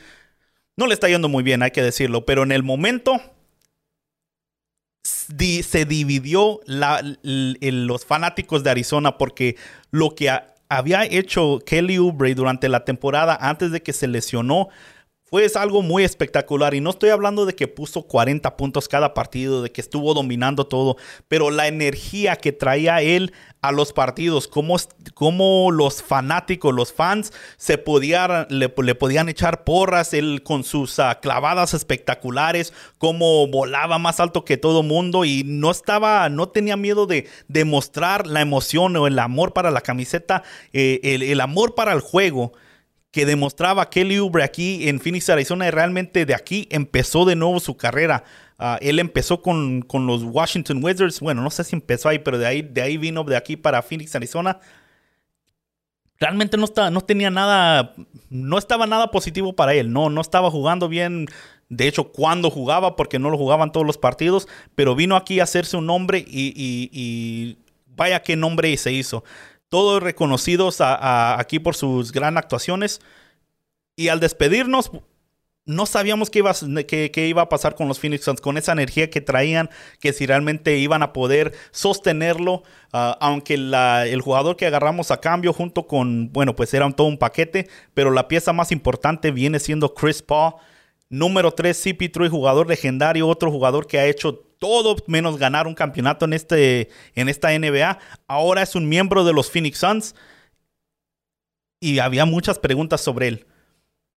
No 0.76 0.86
le 0.86 0.94
está 0.94 1.08
yendo 1.08 1.28
muy 1.28 1.42
bien, 1.42 1.64
hay 1.64 1.72
que 1.72 1.82
decirlo, 1.82 2.24
pero 2.24 2.44
en 2.44 2.52
el 2.52 2.62
momento 2.62 3.20
se 5.02 5.84
dividió 5.84 6.60
los 6.66 8.04
fanáticos 8.04 8.62
de 8.62 8.70
Arizona 8.70 9.18
porque 9.18 9.56
lo 9.90 10.14
que 10.14 10.30
había 10.68 11.04
hecho 11.04 11.58
Kelly 11.66 11.96
Oubre 11.96 12.34
durante 12.36 12.68
la 12.68 12.84
temporada 12.84 13.36
antes 13.40 13.72
de 13.72 13.82
que 13.82 13.92
se 13.92 14.06
lesionó 14.06 14.68
fue 15.30 15.46
algo 15.54 15.82
muy 15.82 16.04
espectacular. 16.04 16.74
Y 16.74 16.80
no 16.80 16.90
estoy 16.90 17.10
hablando 17.10 17.46
de 17.46 17.54
que 17.54 17.68
puso 17.68 18.02
40 18.02 18.56
puntos 18.56 18.88
cada 18.88 19.14
partido, 19.14 19.62
de 19.62 19.70
que 19.70 19.80
estuvo 19.80 20.12
dominando 20.12 20.66
todo, 20.66 20.96
pero 21.28 21.50
la 21.50 21.68
energía 21.68 22.36
que 22.36 22.52
traía 22.52 23.00
él 23.00 23.32
a 23.62 23.72
los 23.72 23.92
partidos, 23.92 24.48
cómo, 24.48 24.76
cómo 25.14 25.70
los 25.70 26.02
fanáticos, 26.02 26.74
los 26.74 26.92
fans, 26.92 27.32
se 27.58 27.78
podían, 27.78 28.46
le, 28.48 28.68
podían 28.68 29.28
echar 29.28 29.64
porras, 29.64 30.14
él 30.14 30.42
con 30.42 30.64
sus 30.64 30.98
ah, 30.98 31.20
clavadas 31.20 31.74
espectaculares, 31.74 32.72
cómo 32.98 33.46
volaba 33.48 33.98
más 33.98 34.18
alto 34.18 34.44
que 34.44 34.56
todo 34.56 34.82
mundo 34.82 35.24
y 35.24 35.44
no 35.44 35.70
estaba, 35.70 36.28
no 36.30 36.48
tenía 36.48 36.76
miedo 36.76 37.06
de 37.06 37.28
demostrar 37.48 38.26
la 38.26 38.40
emoción 38.40 38.96
o 38.96 39.06
el 39.06 39.18
amor 39.18 39.52
para 39.52 39.70
la 39.70 39.82
camiseta, 39.82 40.42
eh, 40.72 41.00
el 41.02 41.40
amor 41.40 41.74
para 41.74 41.92
el 41.92 42.00
juego 42.00 42.52
que 43.10 43.26
demostraba 43.26 43.90
Kelly 43.90 44.18
Oubre 44.18 44.44
aquí 44.44 44.88
en 44.88 45.00
Phoenix, 45.00 45.28
Arizona, 45.28 45.66
y 45.66 45.70
realmente 45.70 46.26
de 46.26 46.34
aquí 46.34 46.68
empezó 46.70 47.24
de 47.24 47.36
nuevo 47.36 47.58
su 47.58 47.76
carrera. 47.76 48.24
Ah, 48.58 48.78
él 48.80 48.98
empezó 48.98 49.42
con, 49.42 49.84
los 49.92 50.22
Washington 50.22 50.82
Wizards. 50.82 51.20
Bueno, 51.20 51.42
no 51.42 51.50
sé 51.50 51.64
si 51.64 51.74
empezó 51.74 52.08
ahí, 52.08 52.20
pero 52.20 52.38
de 52.38 52.46
ahí, 52.46 52.62
de 52.62 52.82
ahí 52.82 52.96
vino 52.98 53.24
de 53.24 53.36
aquí 53.36 53.56
para 53.56 53.82
Phoenix, 53.82 54.14
Arizona. 54.14 54.60
Realmente 56.18 56.56
no, 56.56 56.66
estaba, 56.66 56.90
no 56.90 57.00
tenía 57.00 57.30
nada, 57.30 57.94
no 58.28 58.58
estaba 58.58 58.86
nada 58.86 59.10
positivo 59.10 59.54
para 59.54 59.74
él. 59.74 59.92
No, 59.92 60.10
no 60.10 60.20
estaba 60.20 60.50
jugando 60.50 60.88
bien. 60.88 61.26
De 61.68 61.88
hecho, 61.88 62.12
cuando 62.12 62.50
jugaba, 62.50 62.94
porque 62.94 63.18
no 63.18 63.30
lo 63.30 63.38
jugaban 63.38 63.72
todos 63.72 63.86
los 63.86 63.96
partidos, 63.98 64.46
pero 64.74 64.94
vino 64.94 65.16
aquí 65.16 65.40
a 65.40 65.44
hacerse 65.44 65.76
un 65.76 65.86
nombre 65.86 66.18
y, 66.18 66.52
y 66.92 67.58
vaya 67.86 68.22
qué 68.22 68.36
nombre 68.36 68.76
se 68.76 68.92
hizo 68.92 69.24
todos 69.70 70.02
reconocidos 70.02 70.78
aquí 70.80 71.58
por 71.58 71.74
sus 71.74 72.12
gran 72.12 72.36
actuaciones. 72.36 73.00
Y 73.96 74.08
al 74.08 74.20
despedirnos, 74.20 74.90
no 75.64 75.86
sabíamos 75.86 76.30
qué 76.30 76.40
iba, 76.40 76.52
qué, 76.86 77.26
iba 77.28 77.42
a 77.42 77.48
pasar 77.48 77.74
con 77.74 77.86
los 77.86 78.00
Phoenix 78.00 78.24
Suns, 78.24 78.40
con 78.40 78.58
esa 78.58 78.72
energía 78.72 79.08
que 79.08 79.20
traían, 79.20 79.70
que 80.00 80.12
si 80.12 80.26
realmente 80.26 80.76
iban 80.78 81.02
a 81.02 81.12
poder 81.12 81.52
sostenerlo, 81.70 82.64
ah, 82.92 83.16
aunque 83.20 83.54
el 83.54 84.20
jugador 84.20 84.56
que 84.56 84.66
agarramos 84.66 85.10
a 85.10 85.20
cambio 85.20 85.52
junto 85.52 85.86
con, 85.86 86.32
bueno, 86.32 86.56
pues 86.56 86.74
era 86.74 86.90
todo 86.90 87.06
un 87.06 87.18
paquete, 87.18 87.68
pero 87.94 88.10
la 88.10 88.26
pieza 88.26 88.52
más 88.52 88.72
importante 88.72 89.30
viene 89.30 89.60
siendo 89.60 89.94
Chris 89.94 90.22
Paul. 90.22 90.54
Número 91.10 91.50
3, 91.50 91.86
CP3, 91.86 92.30
jugador 92.30 92.68
legendario, 92.68 93.26
otro 93.26 93.50
jugador 93.50 93.88
que 93.88 93.98
ha 93.98 94.06
hecho 94.06 94.46
todo 94.60 94.94
menos 95.08 95.38
ganar 95.38 95.66
un 95.66 95.74
campeonato 95.74 96.24
en, 96.24 96.34
este, 96.34 96.88
en 97.16 97.28
esta 97.28 97.50
NBA. 97.58 97.98
Ahora 98.28 98.62
es 98.62 98.76
un 98.76 98.88
miembro 98.88 99.24
de 99.24 99.32
los 99.32 99.50
Phoenix 99.50 99.78
Suns. 99.78 100.14
Y 101.80 101.98
había 101.98 102.26
muchas 102.26 102.60
preguntas 102.60 103.00
sobre 103.00 103.26
él. 103.26 103.46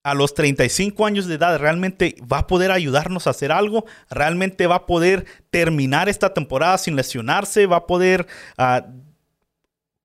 A 0.04 0.16
los 0.16 0.34
35 0.34 1.06
años 1.06 1.28
de 1.28 1.36
edad, 1.36 1.60
¿realmente 1.60 2.16
va 2.22 2.40
a 2.40 2.48
poder 2.48 2.72
ayudarnos 2.72 3.28
a 3.28 3.30
hacer 3.30 3.52
algo? 3.52 3.86
¿Realmente 4.10 4.68
va 4.68 4.76
a 4.76 4.86
poder 4.88 5.26
terminar 5.52 6.10
esta 6.10 6.34
temporada 6.34 6.78
sin 6.80 6.96
lesionarse? 6.96 7.68
¿Va 7.68 7.78
a 7.78 7.88
poder 7.88 8.26
uh, 8.58 8.82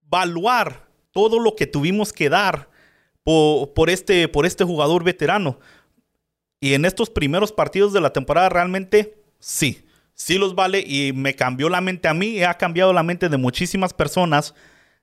evaluar 0.07 0.87
todo 1.11 1.41
lo 1.41 1.57
que 1.57 1.67
tuvimos 1.67 2.13
que 2.13 2.29
dar 2.29 2.69
por, 3.25 3.89
este, 3.89 4.29
por 4.29 4.45
este 4.45 4.65
jugador 4.65 5.03
veterano? 5.03 5.59
Y 6.61 6.75
en 6.75 6.85
estos 6.85 7.11
primeros 7.11 7.53
partidos 7.53 7.93
de 7.93 8.01
la 8.01 8.13
temporada 8.13 8.49
realmente 8.49 9.19
sí, 9.39 9.85
sí 10.15 10.39
los 10.39 10.55
vale. 10.55 10.85
Y 10.87 11.13
me 11.13 11.35
cambió 11.35 11.69
la 11.69 11.81
mente 11.81 12.09
a 12.09 12.15
mí 12.15 12.29
y 12.29 12.43
ha 12.43 12.55
cambiado 12.55 12.93
la 12.93 13.03
mente 13.03 13.29
de 13.29 13.37
muchísimas 13.37 13.93
personas 13.93 14.55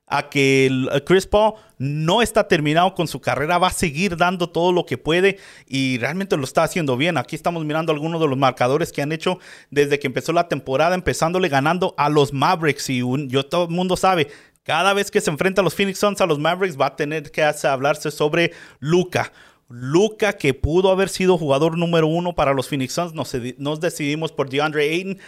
a 0.06 0.28
que 0.28 0.70
Chris 1.06 1.26
Paul 1.26 1.54
no 1.78 2.20
está 2.20 2.46
terminado 2.46 2.94
con 2.94 3.08
su 3.08 3.20
carrera, 3.20 3.58
va 3.58 3.68
a 3.68 3.72
seguir 3.72 4.16
dando 4.16 4.50
todo 4.50 4.70
lo 4.70 4.84
que 4.84 4.98
puede 4.98 5.38
y 5.66 5.98
realmente 5.98 6.36
lo 6.36 6.44
está 6.44 6.62
haciendo 6.62 6.96
bien. 6.96 7.16
Aquí 7.16 7.34
estamos 7.34 7.64
mirando 7.64 7.92
algunos 7.92 8.20
de 8.20 8.28
los 8.28 8.36
marcadores 8.36 8.92
que 8.92 9.02
han 9.02 9.12
hecho 9.12 9.38
desde 9.70 9.98
que 9.98 10.06
empezó 10.06 10.32
la 10.32 10.48
temporada, 10.48 10.94
empezándole 10.94 11.48
ganando 11.48 11.94
a 11.96 12.10
los 12.10 12.32
Mavericks. 12.32 12.90
Y 12.90 13.02
yo 13.28 13.46
todo 13.46 13.64
el 13.64 13.70
mundo 13.70 13.96
sabe, 13.96 14.28
cada 14.62 14.92
vez 14.92 15.10
que 15.10 15.20
se 15.20 15.30
enfrenta 15.30 15.62
a 15.62 15.64
los 15.64 15.74
Phoenix 15.74 15.98
Suns 15.98 16.20
a 16.20 16.26
los 16.26 16.38
Mavericks 16.38 16.78
va 16.78 16.86
a 16.86 16.96
tener 16.96 17.30
que 17.30 17.42
hablarse 17.42 18.10
sobre 18.10 18.52
Luca 18.80 19.32
Luca, 19.68 20.34
que 20.34 20.54
pudo 20.54 20.90
haber 20.90 21.08
sido 21.08 21.38
jugador 21.38 21.78
número 21.78 22.06
uno 22.06 22.34
para 22.34 22.52
los 22.52 22.68
Phoenix 22.68 22.92
Suns, 22.92 23.14
nos, 23.14 23.80
decidimos 23.80 24.32
por 24.32 24.50
DeAndre 24.50 24.90
Ayton. 24.90 25.18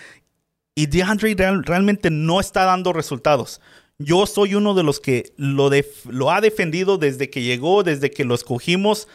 Y 0.75 0.87
DeAndre 0.87 1.35
realmente 1.63 2.11
no 2.11 2.39
está 2.39 2.65
dando 2.65 2.93
resultados. 2.93 3.61
Yo 3.99 4.27
soy 4.27 4.55
uno 4.55 4.75
de 4.75 4.83
los 4.83 5.01
que 5.01 5.33
lo, 5.37 5.71
ha 6.31 6.41
defendido 6.43 6.99
desde 6.99 7.31
que 7.31 7.43
llegó, 7.43 7.83
desde 7.83 8.11
que 8.11 8.25
lo 8.25 8.35
escogimos. 8.35 9.09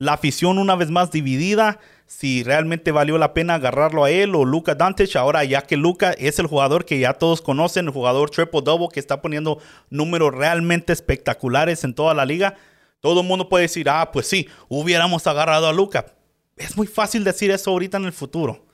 La 0.00 0.14
afición 0.14 0.58
una 0.58 0.74
vez 0.74 0.90
más 0.90 1.12
dividida. 1.12 1.78
Si 2.06 2.42
realmente 2.42 2.90
valió 2.90 3.16
la 3.16 3.34
pena 3.34 3.54
agarrarlo 3.54 4.02
a 4.02 4.10
él 4.10 4.34
o 4.34 4.44
Luca 4.44 4.74
Dantich. 4.74 5.14
Ahora, 5.14 5.44
ya 5.44 5.62
que 5.62 5.76
Luca 5.76 6.12
es 6.12 6.40
el 6.40 6.46
jugador 6.46 6.84
que 6.84 6.98
ya 6.98 7.14
todos 7.14 7.42
conocen, 7.42 7.86
el 7.86 7.92
jugador 7.92 8.30
triple 8.30 8.62
double 8.62 8.88
que 8.92 8.98
está 8.98 9.22
poniendo 9.22 9.60
números 9.90 10.34
realmente 10.34 10.92
espectaculares 10.92 11.84
en 11.84 11.94
toda 11.94 12.14
la 12.14 12.24
liga 12.24 12.56
todo 13.00 13.20
el 13.20 13.26
mundo 13.26 13.48
puede 13.48 13.62
decir, 13.62 13.88
ah, 13.88 14.10
pues 14.12 14.26
sí, 14.26 14.48
hubiéramos 14.68 15.26
agarrado 15.26 15.68
a 15.68 15.72
Luca. 15.72 16.14
Es 16.56 16.76
muy 16.76 16.86
fácil 16.86 17.24
decir 17.24 17.50
eso 17.50 17.70
ahorita 17.70 17.96
en 17.98 18.04
el 18.04 18.12
futuro. 18.12 18.66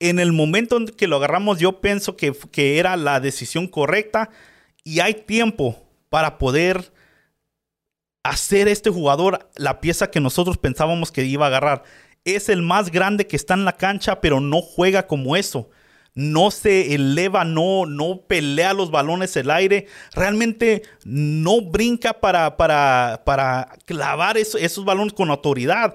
En 0.00 0.18
el 0.18 0.32
momento 0.32 0.76
en 0.76 0.86
que 0.86 1.06
lo 1.08 1.16
agarramos, 1.16 1.58
yo 1.58 1.80
pienso 1.80 2.16
que, 2.16 2.32
que 2.50 2.78
era 2.78 2.96
la 2.96 3.20
decisión 3.20 3.66
correcta 3.66 4.30
y 4.84 5.00
hay 5.00 5.14
tiempo 5.14 5.88
para 6.08 6.38
poder 6.38 6.92
hacer 8.22 8.68
este 8.68 8.90
jugador 8.90 9.48
la 9.56 9.80
pieza 9.80 10.10
que 10.10 10.20
nosotros 10.20 10.58
pensábamos 10.58 11.12
que 11.12 11.24
iba 11.24 11.46
a 11.46 11.48
agarrar. 11.48 11.84
Es 12.24 12.48
el 12.48 12.62
más 12.62 12.90
grande 12.90 13.26
que 13.26 13.36
está 13.36 13.54
en 13.54 13.64
la 13.64 13.76
cancha, 13.76 14.20
pero 14.20 14.40
no 14.40 14.60
juega 14.60 15.06
como 15.06 15.36
eso 15.36 15.70
no 16.18 16.50
se 16.50 16.96
eleva, 16.96 17.44
no, 17.44 17.86
no 17.86 18.22
pelea 18.22 18.74
los 18.74 18.90
balones 18.90 19.36
el 19.36 19.52
aire, 19.52 19.86
realmente 20.14 20.82
no 21.04 21.60
brinca 21.60 22.12
para, 22.12 22.56
para, 22.56 23.22
para 23.24 23.76
clavar 23.84 24.36
esos 24.36 24.84
balones 24.84 25.12
con 25.12 25.30
autoridad. 25.30 25.94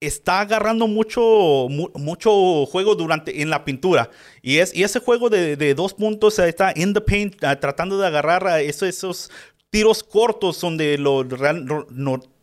Está 0.00 0.40
agarrando 0.40 0.86
mucho, 0.86 1.68
mucho 1.68 2.64
juego 2.64 2.94
durante, 2.94 3.42
en 3.42 3.50
la 3.50 3.66
pintura. 3.66 4.08
Y, 4.40 4.58
es, 4.58 4.74
y 4.74 4.82
ese 4.82 4.98
juego 4.98 5.28
de, 5.28 5.74
dos 5.74 5.92
puntos 5.92 6.38
está 6.38 6.72
in 6.74 6.94
the 6.94 7.02
paint, 7.02 7.44
ah, 7.44 7.60
tratando 7.60 7.98
de 7.98 8.06
agarrar 8.06 8.62
esos, 8.62 8.88
esos 8.88 9.30
tiros 9.68 10.02
cortos 10.02 10.58
donde, 10.58 10.96
lo, 10.96 11.22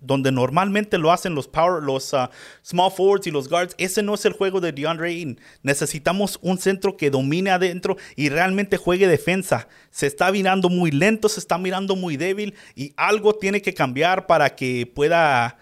donde 0.02 0.32
normalmente 0.32 0.98
lo 0.98 1.12
hacen 1.12 1.36
los, 1.36 1.48
power, 1.48 1.82
los 1.82 2.12
uh, 2.12 2.28
small 2.64 2.92
forwards 2.92 3.28
y 3.28 3.32
los 3.32 3.48
guards. 3.48 3.76
Ese 3.78 4.04
no 4.04 4.16
es 4.16 4.26
el 4.26 4.34
juego 4.34 4.60
de 4.60 4.74
DeAndre 4.74 5.10
Ayton. 5.10 5.40
Necesitamos 5.64 6.40
un 6.42 6.58
centro 6.58 6.98
que 6.98 7.10
domine 7.10 7.52
adentro 7.52 7.96
y 8.16 8.30
realmente 8.30 8.78
juegue 8.78 9.08
defensa. 9.08 9.68
Se 9.92 10.08
está 10.08 10.32
mirando 10.32 10.70
muy 10.70 10.92
lento, 10.92 11.30
se 11.30 11.40
está 11.40 11.58
mirando 11.58 11.96
muy 11.96 12.18
débil 12.18 12.56
y 12.76 12.94
algo 12.98 13.34
tiene 13.34 13.62
que 13.62 13.74
cambiar 13.74 14.28
para 14.28 14.56
que 14.56 14.86
pueda 14.86 15.58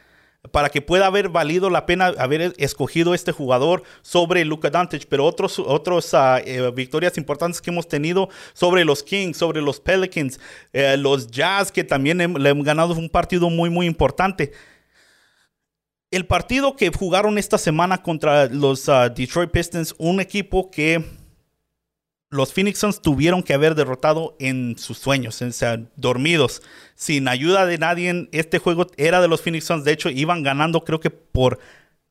para 0.52 0.70
que 0.70 0.82
pueda 0.82 1.08
haber 1.08 1.30
valido 1.30 1.70
la 1.70 1.86
pena 1.86 2.08
haber 2.18 2.54
escogido 2.58 3.14
este 3.14 3.32
jugador 3.32 3.84
sobre 4.02 4.46
Luka 4.46 4.70
Doncic, 4.70 5.06
pero 5.08 5.26
otros 5.26 6.14
ah, 6.14 6.40
eh, 6.44 6.72
victorias 6.74 7.18
importantes 7.18 7.62
que 7.62 7.70
hemos 7.70 7.88
tenido 7.88 8.30
sobre 8.54 8.86
los 8.86 9.04
Kings, 9.04 9.38
sobre 9.38 9.62
los 9.62 9.80
Pelicans, 9.82 10.40
eh, 10.72 10.96
los 10.98 11.28
Jazz 11.28 11.72
que 11.72 11.84
también 11.84 12.34
le 12.42 12.50
han 12.50 12.64
ganado 12.64 12.94
un 12.94 13.10
partido 13.10 13.50
muy 13.50 13.70
muy 13.70 13.86
importante. 13.86 14.54
El 16.10 16.26
partido 16.26 16.76
que 16.76 16.90
jugaron 16.90 17.38
esta 17.38 17.58
semana 17.58 18.02
contra 18.02 18.48
los 18.48 18.88
ah, 18.88 19.10
Detroit 19.10 19.52
Pistons, 19.52 19.94
un 19.98 20.22
equipo 20.22 20.72
que 20.72 21.04
los 22.30 22.54
Phoenix 22.54 22.80
Suns 22.80 23.02
tuvieron 23.02 23.42
que 23.42 23.54
haber 23.54 23.76
derrotado 23.76 24.36
en 24.40 24.78
sus 24.78 24.98
sueños, 25.00 25.42
o 25.42 25.52
sea, 25.52 25.82
dormidos, 25.96 26.62
sin 26.96 27.28
ayuda 27.28 27.66
de 27.66 27.78
nadie. 27.78 28.30
Este 28.32 28.60
juego 28.60 28.88
era 28.98 29.22
de 29.22 29.28
los 29.28 29.42
Phoenix 29.42 29.66
Suns, 29.66 29.84
de 29.84 29.94
hecho, 29.94 30.10
iban 30.10 30.44
ganando 30.44 30.84
creo 30.84 31.00
que 31.00 31.10
por 31.10 31.60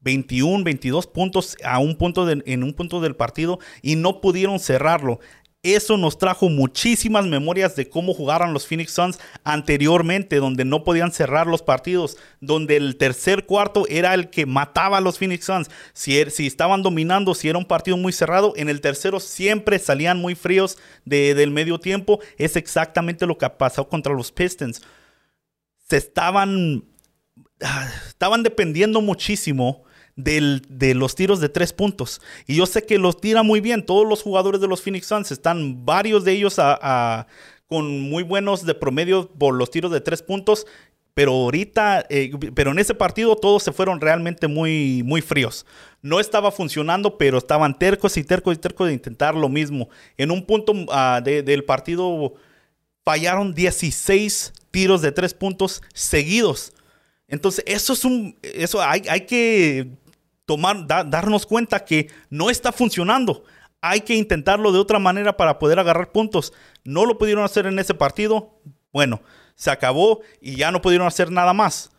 21, 0.00 0.64
22 0.64 1.06
puntos 1.06 1.56
a 1.64 1.78
un 1.78 1.96
punto 1.96 2.28
en 2.30 2.62
un 2.62 2.72
punto 2.72 3.00
del 3.00 3.16
partido 3.16 3.58
y 3.82 3.96
no 3.96 4.20
pudieron 4.20 4.58
cerrarlo. 4.58 5.20
Eso 5.64 5.96
nos 5.96 6.18
trajo 6.18 6.48
muchísimas 6.48 7.26
memorias 7.26 7.74
de 7.74 7.88
cómo 7.88 8.14
jugaron 8.14 8.52
los 8.52 8.64
Phoenix 8.64 8.92
Suns 8.92 9.18
anteriormente, 9.42 10.36
donde 10.36 10.64
no 10.64 10.84
podían 10.84 11.10
cerrar 11.10 11.48
los 11.48 11.62
partidos, 11.62 12.16
donde 12.40 12.76
el 12.76 12.96
tercer 12.96 13.44
cuarto 13.44 13.84
era 13.88 14.14
el 14.14 14.30
que 14.30 14.46
mataba 14.46 14.98
a 14.98 15.00
los 15.00 15.18
Phoenix 15.18 15.46
Suns. 15.46 15.68
Si, 15.94 16.16
er, 16.16 16.28
estaban 16.38 16.84
dominando, 16.84 17.34
si 17.34 17.48
era 17.48 17.58
un 17.58 17.64
partido 17.64 17.96
muy 17.96 18.12
cerrado, 18.12 18.52
en 18.54 18.68
el 18.68 18.80
tercero 18.80 19.18
siempre 19.18 19.80
salían 19.80 20.18
muy 20.18 20.36
fríos 20.36 20.78
del 21.04 21.50
medio 21.50 21.80
tiempo. 21.80 22.20
Es 22.36 22.54
exactamente 22.54 23.26
lo 23.26 23.36
que 23.36 23.50
pasó 23.50 23.88
contra 23.88 24.14
los 24.14 24.30
Pistons. 24.30 24.80
Se 25.88 25.96
estaban, 25.96 26.84
ah, 27.62 27.90
estaban 28.06 28.44
dependiendo 28.44 29.00
muchísimo 29.00 29.87
de 30.18 30.94
los 30.94 31.14
tiros 31.14 31.40
de 31.40 31.48
tres 31.48 31.72
puntos. 31.72 32.20
Y 32.46 32.56
yo 32.56 32.66
sé 32.66 32.84
que 32.84 32.98
los 32.98 33.20
tira 33.20 33.42
muy 33.42 33.60
bien. 33.60 33.86
Todos 33.86 34.06
los 34.06 34.22
jugadores 34.22 34.60
de 34.60 34.66
los 34.66 34.82
Phoenix 34.82 35.06
Suns 35.06 35.30
están, 35.30 35.84
varios 35.86 36.24
de 36.24 36.32
ellos 36.32 36.56
con 37.68 38.00
muy 38.00 38.22
buenos 38.22 38.66
de 38.66 38.74
promedio 38.74 39.28
por 39.28 39.54
los 39.54 39.70
tiros 39.70 39.92
de 39.92 40.00
tres 40.00 40.22
puntos. 40.22 40.66
pero 41.14 41.32
ahorita, 41.32 42.06
eh, 42.10 42.30
pero 42.54 42.70
en 42.70 42.78
ese 42.78 42.94
partido 42.94 43.34
todos 43.34 43.64
se 43.64 43.72
fueron 43.72 44.00
realmente 44.00 44.46
muy, 44.46 45.02
muy 45.04 45.20
fríos. 45.20 45.66
No 46.00 46.20
estaba 46.20 46.52
funcionando, 46.52 47.18
pero 47.18 47.38
estaban 47.38 47.76
tercos 47.76 48.16
y 48.16 48.22
tercos 48.22 48.54
y 48.54 48.58
tercos 48.58 48.86
de 48.86 48.94
intentar 48.94 49.34
lo 49.34 49.48
mismo. 49.48 49.88
En 50.16 50.30
un 50.30 50.46
punto 50.46 50.72
ah, 50.90 51.20
del 51.20 51.64
partido 51.64 52.34
fallaron 53.04 53.52
16 53.52 54.52
tiros 54.70 55.02
de 55.02 55.10
tres 55.10 55.34
puntos 55.34 55.82
seguidos. 55.92 56.72
Entonces, 57.26 57.64
eso 57.66 57.92
es 57.92 58.04
un, 58.04 58.36
eso 58.42 58.80
hay, 58.80 59.02
hay 59.08 59.22
que 59.22 59.88
tomar, 60.48 60.86
darnos 60.86 61.44
cuenta 61.44 61.84
que 61.84 62.08
no 62.30 62.48
está 62.48 62.72
funcionando. 62.72 63.44
Hay 63.82 64.00
que 64.00 64.14
intentarlo 64.14 64.72
de 64.72 64.78
otra 64.78 64.98
manera 64.98 65.36
para 65.36 65.58
poder 65.58 65.78
agarrar 65.78 66.10
puntos. 66.10 66.54
No 66.84 67.04
lo 67.04 67.18
pudieron 67.18 67.44
hacer 67.44 67.66
en 67.66 67.78
ese 67.78 67.92
partido. 67.92 68.58
Bueno, 68.90 69.20
se 69.54 69.70
acabó 69.70 70.22
y 70.40 70.56
ya 70.56 70.72
no 70.72 70.80
pudieron 70.80 71.06
hacer 71.06 71.30
nada 71.30 71.52
más. 71.52 71.90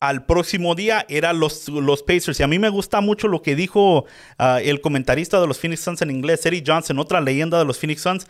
Al 0.00 0.26
próximo 0.26 0.74
día 0.74 1.06
eran 1.08 1.38
los, 1.38 1.68
los 1.68 2.02
Pacers. 2.02 2.40
Y 2.40 2.42
a 2.42 2.48
mí 2.48 2.58
me 2.58 2.68
gusta 2.68 3.00
mucho 3.00 3.28
lo 3.28 3.42
que 3.42 3.54
dijo 3.54 4.06
ah, 4.38 4.60
el 4.60 4.80
comentarista 4.80 5.40
de 5.40 5.46
los 5.46 5.60
Phoenix 5.60 5.82
Suns 5.82 6.02
en 6.02 6.10
inglés, 6.10 6.44
Eddie 6.44 6.64
Johnson, 6.66 6.98
otra 6.98 7.20
leyenda 7.20 7.60
de 7.60 7.64
los 7.64 7.78
Phoenix 7.78 8.02
Suns, 8.02 8.26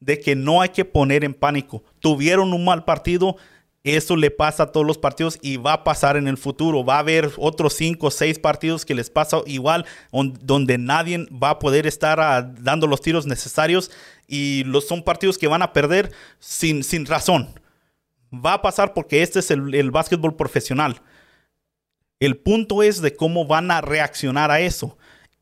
de 0.00 0.18
que 0.18 0.34
no 0.34 0.62
hay 0.62 0.70
que 0.70 0.86
poner 0.86 1.24
en 1.24 1.34
pánico. 1.34 1.84
Tuvieron 2.00 2.54
un 2.54 2.64
mal 2.64 2.86
partido, 2.86 3.36
eso 3.84 4.14
le 4.14 4.30
pasa 4.30 4.64
a 4.64 4.72
todos 4.72 4.86
los 4.86 4.98
partidos 4.98 5.38
y 5.42 5.56
va 5.56 5.72
a 5.72 5.84
pasar 5.84 6.16
en 6.16 6.28
el 6.28 6.38
futuro. 6.38 6.84
Va 6.84 6.96
a 6.96 7.00
haber 7.00 7.32
otros 7.36 7.74
cinco 7.74 8.06
o 8.08 8.10
seis 8.10 8.38
partidos 8.38 8.84
que 8.84 8.94
les 8.94 9.10
pasa 9.10 9.38
igual, 9.46 9.84
donde 10.12 10.78
nadie 10.78 11.26
va 11.30 11.50
a 11.50 11.58
poder 11.58 11.86
estar 11.86 12.20
ah, 12.20 12.42
dando 12.42 12.86
los 12.86 13.00
tiros 13.00 13.26
necesarios 13.26 13.90
y 14.28 14.62
los, 14.64 14.86
son 14.86 15.02
partidos 15.02 15.36
que 15.36 15.48
van 15.48 15.62
a 15.62 15.72
perder 15.72 16.12
sin, 16.38 16.84
sin 16.84 17.06
razón. 17.06 17.48
Va 18.32 18.54
a 18.54 18.62
pasar 18.62 18.94
porque 18.94 19.22
este 19.22 19.40
es 19.40 19.50
el, 19.50 19.74
el 19.74 19.90
básquetbol 19.90 20.36
profesional. 20.36 21.02
El 22.20 22.36
punto 22.36 22.84
es 22.84 23.02
de 23.02 23.16
cómo 23.16 23.46
van 23.46 23.72
a 23.72 23.80
reaccionar 23.80 24.52
a 24.52 24.60
eso. 24.60 24.96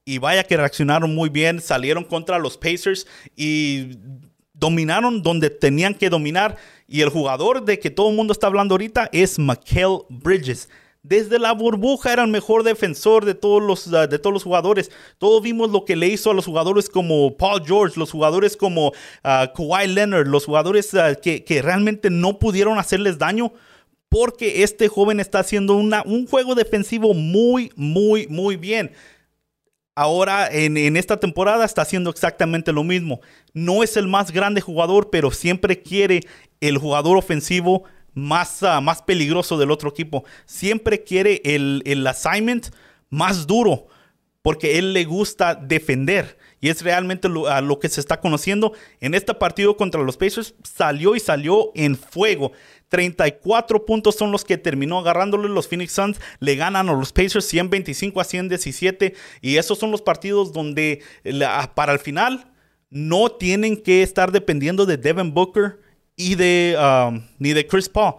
Y 0.07 0.17
vaya 0.17 0.45
que 0.45 0.57
reaccionaron 0.57 1.15
muy 1.15 1.29
bien, 1.29 1.61
salieron 1.61 2.05
contra 2.05 2.39
los 2.39 2.57
Pacers 2.57 3.07
y 3.37 3.99
dominaron 4.61 5.23
donde 5.23 5.51
tenían 5.51 5.95
que 5.95 6.11
dominar. 6.11 6.57
Y 6.87 7.01
el 7.01 7.09
jugador 7.09 7.65
de 7.65 7.79
que 7.79 7.91
todo 7.91 8.11
el 8.11 8.17
mundo 8.17 8.33
está 8.33 8.47
hablando 8.47 8.75
ahorita 8.75 9.09
es 9.13 9.39
Michael 9.39 10.03
Bridges. 10.09 10.69
Desde 11.03 11.39
la 11.39 11.53
burbuja 11.53 12.13
era 12.13 12.25
el 12.25 12.31
mejor 12.31 12.63
defensor 12.63 13.25
de 13.25 13.35
todos 13.35 13.63
los, 13.63 13.87
uh, 13.87 14.07
de 14.07 14.19
todos 14.19 14.35
los 14.35 14.45
jugadores. 14.45 14.91
Todos 15.17 15.43
vimos 15.43 15.71
lo 15.71 15.87
que 15.87 15.97
le 15.97 16.09
hizo 16.09 16.31
a 16.31 16.35
los 16.35 16.45
jugadores 16.45 16.91
como 16.91 17.37
Paul 17.39 17.65
George, 17.65 17.99
los 17.99 18.11
jugadores 18.11 18.55
como 18.55 18.89
uh, 18.89 18.93
Kawhi 19.57 19.87
Leonard, 19.87 20.27
los 20.27 20.45
jugadores 20.45 20.93
uh, 20.93 21.19
que, 21.23 21.63
realmente 21.63 22.11
no 22.11 22.39
pudieron 22.39 22.79
hacerles 22.79 23.19
daño. 23.19 23.53
Porque 24.11 24.65
este 24.65 24.89
joven 24.89 25.21
está 25.21 25.39
haciendo 25.39 25.77
un 25.77 26.27
juego 26.27 26.57
defensivo 26.57 27.15
muy, 27.15 27.71
muy, 27.77 28.27
muy 28.27 28.57
bien 28.57 28.91
ahora 29.95 30.49
en, 30.51 30.97
esta 30.97 31.19
temporada 31.19 31.65
está 31.65 31.83
haciendo 31.83 32.11
exactamente 32.11 32.73
lo 32.73 32.85
mismo. 32.85 33.21
No 33.53 33.83
es 33.83 33.97
el 33.97 34.09
más 34.09 34.33
grande 34.33 34.61
jugador, 34.61 35.11
pero 35.11 35.31
siempre 35.31 35.83
quiere 35.83 36.21
el 36.61 36.79
jugador 36.79 37.17
ofensivo 37.17 37.85
más, 38.15 38.63
ah, 38.63 38.81
más 38.81 39.03
peligroso 39.03 39.59
del 39.59 39.71
otro 39.71 39.91
equipo. 39.91 40.25
Siempre 40.47 41.03
quiere 41.05 41.41
el, 41.45 41.83
el 41.85 42.07
assignment 42.07 42.69
más 43.09 43.47
duro, 43.47 43.89
porque 44.43 44.79
él 44.79 44.93
le 44.93 45.05
gusta 45.05 45.55
defender. 45.55 46.39
Y 46.61 46.69
es 46.69 46.83
realmente 46.83 47.29
lo, 47.29 47.49
a 47.49 47.61
lo 47.61 47.79
que 47.79 47.89
se 47.89 48.01
está 48.01 48.21
conociendo. 48.21 48.73
En 49.01 49.15
este 49.15 49.35
partido 49.35 49.77
contra 49.77 50.03
los 50.03 50.17
Pacers 50.17 50.55
salió 50.63 51.17
y 51.17 51.21
salió 51.21 51.73
en 51.75 51.97
fuego. 51.97 52.53
34 52.91 53.87
puntos 53.87 54.17
son 54.17 54.33
los 54.33 54.45
que 54.45 54.59
terminó 54.59 54.99
agarrándole 54.99 55.49
los 55.49 55.69
Phoenix 55.69 55.93
Suns. 55.93 56.21
Le 56.41 56.57
ganan 56.57 56.89
a 56.89 56.93
los 56.93 57.13
Pacers 57.13 57.47
125 57.47 58.21
a 58.21 58.25
117. 58.25 59.15
Y 59.41 59.57
esos 59.57 59.79
son 59.79 59.91
los 59.91 60.03
partidos 60.03 60.53
donde 60.53 61.01
para 61.75 61.93
el 61.93 62.01
final 62.01 62.53
no 62.91 63.31
tienen 63.31 63.81
que 63.81 64.03
estar 64.03 64.33
dependiendo 64.33 64.85
de 64.85 64.97
Devin 64.97 65.33
Booker 65.33 65.79
y 66.17 66.35
de, 66.35 66.77
um, 66.79 67.23
ni 67.39 67.53
de 67.53 67.67
Chris 67.67 67.89
Paul. 67.89 68.17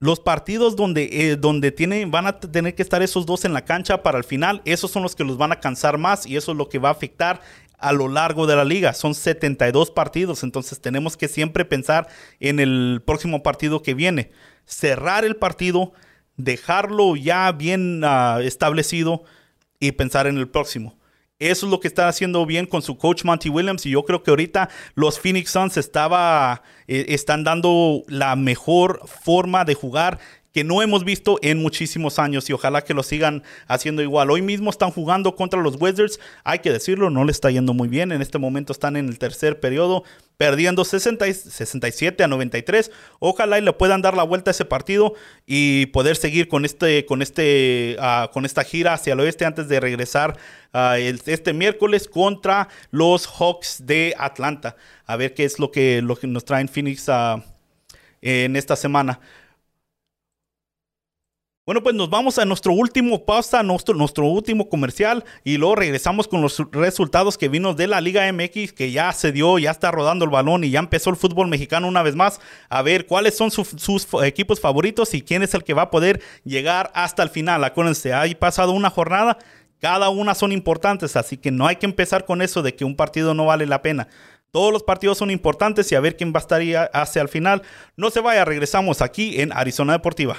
Los 0.00 0.18
partidos 0.18 0.76
donde, 0.76 1.10
eh, 1.12 1.36
donde 1.36 1.72
tienen, 1.72 2.10
van 2.10 2.26
a 2.26 2.40
tener 2.40 2.74
que 2.74 2.80
estar 2.80 3.02
esos 3.02 3.26
dos 3.26 3.44
en 3.44 3.52
la 3.52 3.66
cancha 3.66 4.02
para 4.02 4.16
el 4.16 4.24
final, 4.24 4.62
esos 4.64 4.90
son 4.90 5.02
los 5.02 5.14
que 5.14 5.24
los 5.24 5.36
van 5.36 5.52
a 5.52 5.60
cansar 5.60 5.98
más 5.98 6.24
y 6.24 6.38
eso 6.38 6.52
es 6.52 6.58
lo 6.58 6.70
que 6.70 6.78
va 6.78 6.88
a 6.88 6.92
afectar 6.92 7.42
a 7.80 7.92
lo 7.92 8.08
largo 8.08 8.46
de 8.46 8.56
la 8.56 8.64
liga. 8.64 8.92
Son 8.92 9.14
72 9.14 9.90
partidos, 9.90 10.42
entonces 10.42 10.80
tenemos 10.80 11.16
que 11.16 11.28
siempre 11.28 11.64
pensar 11.64 12.08
en 12.38 12.60
el 12.60 13.02
próximo 13.04 13.42
partido 13.42 13.82
que 13.82 13.94
viene. 13.94 14.30
Cerrar 14.64 15.24
el 15.24 15.36
partido, 15.36 15.92
dejarlo 16.36 17.16
ya 17.16 17.50
bien 17.52 18.04
uh, 18.04 18.40
establecido 18.40 19.24
y 19.78 19.92
pensar 19.92 20.26
en 20.26 20.36
el 20.36 20.48
próximo. 20.48 21.00
Eso 21.40 21.64
es 21.64 21.70
lo 21.72 21.80
que 21.80 21.88
está 21.88 22.06
haciendo 22.06 22.44
bien 22.44 22.66
con 22.66 22.82
su 22.82 22.98
coach 22.98 23.24
Monty 23.24 23.48
Williams 23.48 23.86
y 23.86 23.90
yo 23.90 24.04
creo 24.04 24.22
que 24.22 24.30
ahorita 24.30 24.68
los 24.94 25.18
Phoenix 25.18 25.50
Suns 25.50 25.78
estaba, 25.78 26.62
eh, 26.86 27.06
están 27.08 27.44
dando 27.44 28.02
la 28.08 28.36
mejor 28.36 29.00
forma 29.06 29.64
de 29.64 29.72
jugar 29.72 30.18
que 30.52 30.64
no 30.64 30.82
hemos 30.82 31.04
visto 31.04 31.38
en 31.42 31.58
muchísimos 31.58 32.18
años 32.18 32.50
y 32.50 32.52
ojalá 32.52 32.82
que 32.82 32.94
lo 32.94 33.02
sigan 33.02 33.42
haciendo 33.68 34.02
igual. 34.02 34.30
Hoy 34.30 34.42
mismo 34.42 34.70
están 34.70 34.90
jugando 34.90 35.36
contra 35.36 35.60
los 35.60 35.80
Wizards, 35.80 36.18
hay 36.44 36.58
que 36.58 36.72
decirlo, 36.72 37.10
no 37.10 37.24
le 37.24 37.32
está 37.32 37.50
yendo 37.50 37.72
muy 37.72 37.88
bien. 37.88 38.12
En 38.12 38.22
este 38.22 38.38
momento 38.38 38.72
están 38.72 38.96
en 38.96 39.08
el 39.08 39.18
tercer 39.18 39.60
periodo, 39.60 40.02
perdiendo 40.36 40.84
67 40.84 42.24
a 42.24 42.26
93. 42.26 42.90
Ojalá 43.20 43.58
y 43.58 43.62
le 43.62 43.72
puedan 43.72 44.02
dar 44.02 44.16
la 44.16 44.24
vuelta 44.24 44.50
a 44.50 44.52
ese 44.52 44.64
partido 44.64 45.14
y 45.46 45.86
poder 45.86 46.16
seguir 46.16 46.48
con 46.48 46.64
este, 46.64 47.06
con 47.06 47.22
este, 47.22 47.96
uh, 48.00 48.32
con 48.32 48.44
esta 48.44 48.64
gira 48.64 48.94
hacia 48.94 49.12
el 49.12 49.20
oeste 49.20 49.44
antes 49.44 49.68
de 49.68 49.78
regresar 49.78 50.36
el, 50.72 51.20
este 51.26 51.52
miércoles 51.52 52.08
contra 52.08 52.68
los 52.90 53.26
Hawks 53.26 53.86
de 53.86 54.14
Atlanta. 54.18 54.76
A 55.06 55.16
ver 55.16 55.34
qué 55.34 55.44
es 55.44 55.58
lo 55.58 55.70
que, 55.70 56.02
lo 56.02 56.16
que 56.16 56.26
nos 56.26 56.44
traen 56.44 56.68
Phoenix 56.68 57.08
uh, 57.08 57.40
en 58.22 58.56
esta 58.56 58.76
semana. 58.76 59.20
Bueno, 61.66 61.82
pues 61.82 61.94
nos 61.94 62.08
vamos 62.08 62.38
a 62.38 62.46
nuestro 62.46 62.72
último 62.72 63.26
pausa, 63.26 63.62
nuestro, 63.62 63.94
nuestro 63.94 64.24
último 64.24 64.70
comercial 64.70 65.24
y 65.44 65.58
luego 65.58 65.76
regresamos 65.76 66.26
con 66.26 66.40
los 66.40 66.58
resultados 66.72 67.36
que 67.36 67.50
vino 67.50 67.74
de 67.74 67.86
la 67.86 68.00
Liga 68.00 68.32
MX, 68.32 68.72
que 68.72 68.90
ya 68.90 69.12
se 69.12 69.30
dio, 69.30 69.58
ya 69.58 69.70
está 69.70 69.90
rodando 69.90 70.24
el 70.24 70.30
balón 70.30 70.64
y 70.64 70.70
ya 70.70 70.78
empezó 70.78 71.10
el 71.10 71.16
fútbol 71.16 71.48
mexicano 71.48 71.86
una 71.86 72.02
vez 72.02 72.16
más. 72.16 72.40
A 72.70 72.80
ver 72.80 73.06
cuáles 73.06 73.36
son 73.36 73.50
sus 73.50 74.08
equipos 74.24 74.58
favoritos 74.58 75.12
y 75.12 75.20
quién 75.20 75.42
es 75.42 75.52
el 75.52 75.62
que 75.62 75.74
va 75.74 75.82
a 75.82 75.90
poder 75.90 76.22
llegar 76.44 76.90
hasta 76.94 77.22
el 77.22 77.28
final. 77.28 77.62
Acuérdense, 77.62 78.14
hay 78.14 78.34
pasado 78.34 78.72
una 78.72 78.88
jornada, 78.88 79.36
cada 79.80 80.08
una 80.08 80.34
son 80.34 80.52
importantes, 80.52 81.14
así 81.14 81.36
que 81.36 81.50
no 81.50 81.66
hay 81.66 81.76
que 81.76 81.86
empezar 81.86 82.24
con 82.24 82.40
eso 82.40 82.62
de 82.62 82.74
que 82.74 82.86
un 82.86 82.96
partido 82.96 83.34
no 83.34 83.44
vale 83.44 83.66
la 83.66 83.82
pena. 83.82 84.08
Todos 84.50 84.72
los 84.72 84.82
partidos 84.82 85.18
son 85.18 85.30
importantes 85.30 85.92
y 85.92 85.94
a 85.94 86.00
ver 86.00 86.16
quién 86.16 86.32
va 86.32 86.38
a 86.38 86.40
estar 86.40 86.62
hacia 86.94 87.20
el 87.20 87.28
final. 87.28 87.62
No 87.96 88.10
se 88.10 88.20
vaya, 88.20 88.46
regresamos 88.46 89.02
aquí 89.02 89.42
en 89.42 89.52
Arizona 89.52 89.92
Deportiva. 89.92 90.38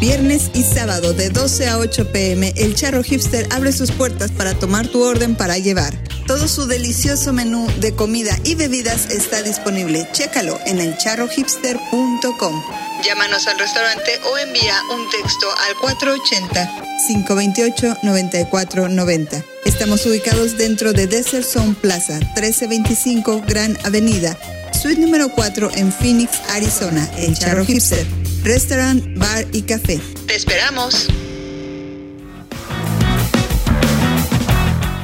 Viernes 0.00 0.50
y 0.54 0.62
sábado 0.62 1.12
de 1.12 1.28
12 1.28 1.66
a 1.66 1.78
8 1.78 2.12
pm, 2.12 2.52
el 2.56 2.76
Charro 2.76 3.02
Hipster 3.02 3.48
abre 3.50 3.72
sus 3.72 3.90
puertas 3.90 4.30
para 4.30 4.54
tomar 4.54 4.86
tu 4.86 5.02
orden 5.02 5.34
para 5.34 5.58
llevar. 5.58 5.92
Todo 6.24 6.46
su 6.46 6.66
delicioso 6.66 7.32
menú 7.32 7.66
de 7.80 7.92
comida 7.96 8.38
y 8.44 8.54
bebidas 8.54 9.10
está 9.10 9.42
disponible. 9.42 10.06
Chécalo 10.12 10.56
en 10.66 10.78
elcharrohipster.com. 10.78 12.62
Llámanos 13.02 13.48
al 13.48 13.58
restaurante 13.58 14.20
o 14.32 14.38
envía 14.38 14.80
un 14.94 15.10
texto 15.10 15.48
al 15.66 15.74
480-528-9490. 17.18 19.44
Estamos 19.64 20.06
ubicados 20.06 20.56
dentro 20.56 20.92
de 20.92 21.08
Desert 21.08 21.44
Zone 21.44 21.74
Plaza, 21.80 22.20
1325 22.20 23.42
Gran 23.48 23.76
Avenida, 23.84 24.38
suite 24.80 25.00
número 25.00 25.30
4 25.30 25.72
en 25.74 25.92
Phoenix, 25.92 26.38
Arizona, 26.50 27.10
el 27.16 27.36
Charro 27.36 27.64
Hipster 27.64 28.06
restaurant, 28.48 29.04
bar 29.18 29.44
y 29.52 29.60
café. 29.60 30.00
¡Te 30.26 30.34
esperamos! 30.34 31.06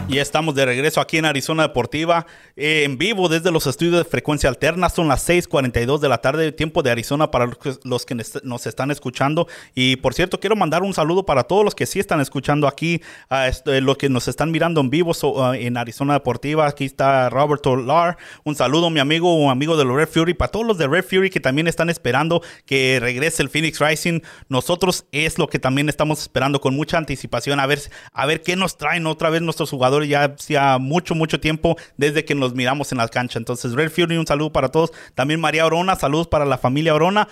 Y 0.06 0.18
estamos 0.18 0.54
de 0.54 0.66
regreso 0.66 1.00
aquí 1.00 1.16
en 1.16 1.24
Arizona 1.24 1.62
Deportiva, 1.62 2.26
eh, 2.56 2.82
en 2.84 2.98
vivo 2.98 3.30
desde 3.30 3.50
los 3.50 3.66
estudios 3.66 3.96
de 3.96 4.04
frecuencia 4.04 4.50
alterna. 4.50 4.90
Son 4.90 5.08
las 5.08 5.26
6:42 5.26 5.98
de 6.02 6.08
la 6.10 6.18
tarde, 6.18 6.52
tiempo 6.52 6.82
de 6.82 6.90
Arizona 6.90 7.30
para 7.30 7.50
los 7.84 8.04
que 8.04 8.14
nos 8.42 8.66
están 8.66 8.90
escuchando. 8.90 9.48
Y 9.74 9.96
por 9.96 10.12
cierto, 10.12 10.38
quiero 10.38 10.56
mandar 10.56 10.82
un 10.82 10.92
saludo 10.92 11.24
para 11.24 11.44
todos 11.44 11.64
los 11.64 11.74
que 11.74 11.86
sí 11.86 12.00
están 12.00 12.20
escuchando 12.20 12.68
aquí, 12.68 13.00
a 13.30 13.48
este, 13.48 13.80
los 13.80 13.96
que 13.96 14.10
nos 14.10 14.28
están 14.28 14.50
mirando 14.50 14.82
en 14.82 14.90
vivo 14.90 15.12
en 15.54 15.76
Arizona 15.78 16.12
Deportiva. 16.12 16.66
Aquí 16.66 16.84
está 16.84 17.30
Roberto 17.30 17.74
Lar. 17.74 18.18
Un 18.44 18.54
saludo, 18.56 18.90
mi 18.90 19.00
amigo, 19.00 19.34
un 19.34 19.50
amigo 19.50 19.74
de 19.74 19.86
los 19.86 19.96
Red 19.96 20.08
Fury. 20.08 20.34
Para 20.34 20.50
todos 20.50 20.66
los 20.66 20.76
de 20.76 20.86
Red 20.86 21.06
Fury 21.06 21.30
que 21.30 21.40
también 21.40 21.66
están 21.66 21.88
esperando 21.88 22.42
que 22.66 22.98
regrese 23.00 23.42
el 23.42 23.48
Phoenix 23.48 23.80
Rising, 23.80 24.20
nosotros 24.50 25.06
es 25.12 25.38
lo 25.38 25.48
que 25.48 25.58
también 25.58 25.88
estamos 25.88 26.20
esperando 26.20 26.60
con 26.60 26.76
mucha 26.76 26.98
anticipación. 26.98 27.58
A 27.58 27.66
ver, 27.66 27.80
a 28.12 28.26
ver 28.26 28.42
qué 28.42 28.54
nos 28.54 28.76
traen 28.76 29.06
otra 29.06 29.30
vez 29.30 29.40
nuestros 29.40 29.70
jugadores 29.70 29.94
ya 30.04 30.24
hacía 30.24 30.78
mucho, 30.78 31.14
mucho 31.14 31.40
tiempo 31.40 31.76
desde 31.96 32.24
que 32.24 32.34
nos 32.34 32.54
miramos 32.54 32.92
en 32.92 32.98
la 32.98 33.08
cancha. 33.08 33.38
Entonces, 33.38 33.72
Red 33.72 33.90
Fury, 33.90 34.16
un 34.16 34.26
saludo 34.26 34.52
para 34.52 34.68
todos. 34.68 34.92
También 35.14 35.40
María 35.40 35.66
Orona, 35.66 35.96
saludos 35.96 36.28
para 36.28 36.44
la 36.44 36.58
familia 36.58 36.94
Orona. 36.94 37.28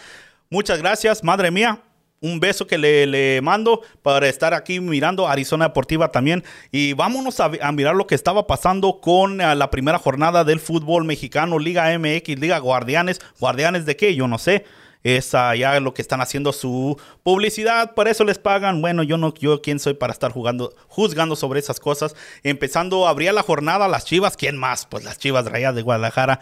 Muchas 0.50 0.78
gracias, 0.78 1.24
madre 1.24 1.50
mía 1.50 1.80
un 2.22 2.40
beso 2.40 2.66
que 2.66 2.78
le, 2.78 3.40
mando 3.42 3.82
para 4.00 4.28
estar 4.28 4.54
aquí 4.54 4.80
mirando 4.80 5.28
Arizona 5.28 5.66
Deportiva 5.66 6.10
también. 6.10 6.42
Y 6.70 6.94
vámonos 6.94 7.40
a, 7.40 7.50
mirar 7.72 7.96
lo 7.96 8.06
que 8.06 8.14
estaba 8.14 8.46
pasando 8.46 9.00
con 9.00 9.40
eh, 9.40 9.54
la 9.54 9.70
primera 9.70 9.98
jornada 9.98 10.44
del 10.44 10.60
fútbol 10.60 11.04
mexicano, 11.04 11.58
Liga 11.58 11.98
MX, 11.98 12.38
Liga 12.38 12.58
Guardianes. 12.58 13.20
¿Guardianes 13.40 13.84
de 13.84 13.96
qué? 13.96 14.14
Yo 14.14 14.28
no 14.28 14.38
sé 14.38 14.64
es 15.02 15.32
ya 15.32 15.80
lo 15.80 15.94
que 15.94 16.02
están 16.02 16.20
haciendo 16.20 16.52
su 16.52 16.98
publicidad, 17.22 17.94
por 17.94 18.08
eso 18.08 18.24
les 18.24 18.38
pagan. 18.38 18.80
Bueno, 18.80 19.02
yo 19.02 19.16
no, 19.16 19.34
yo 19.34 19.60
quién 19.62 19.78
soy 19.78 19.94
para 19.94 20.12
estar 20.12 20.32
jugando, 20.32 20.74
juzgando 20.88 21.36
sobre 21.36 21.60
esas 21.60 21.80
cosas. 21.80 22.14
Empezando, 22.42 23.08
abría 23.08 23.32
la 23.32 23.42
jornada 23.42 23.88
las 23.88 24.04
Chivas, 24.04 24.36
¿quién 24.36 24.56
más? 24.56 24.86
Pues 24.86 25.04
las 25.04 25.18
Chivas 25.18 25.46
Rayadas 25.46 25.76
de 25.76 25.82
Guadalajara. 25.82 26.40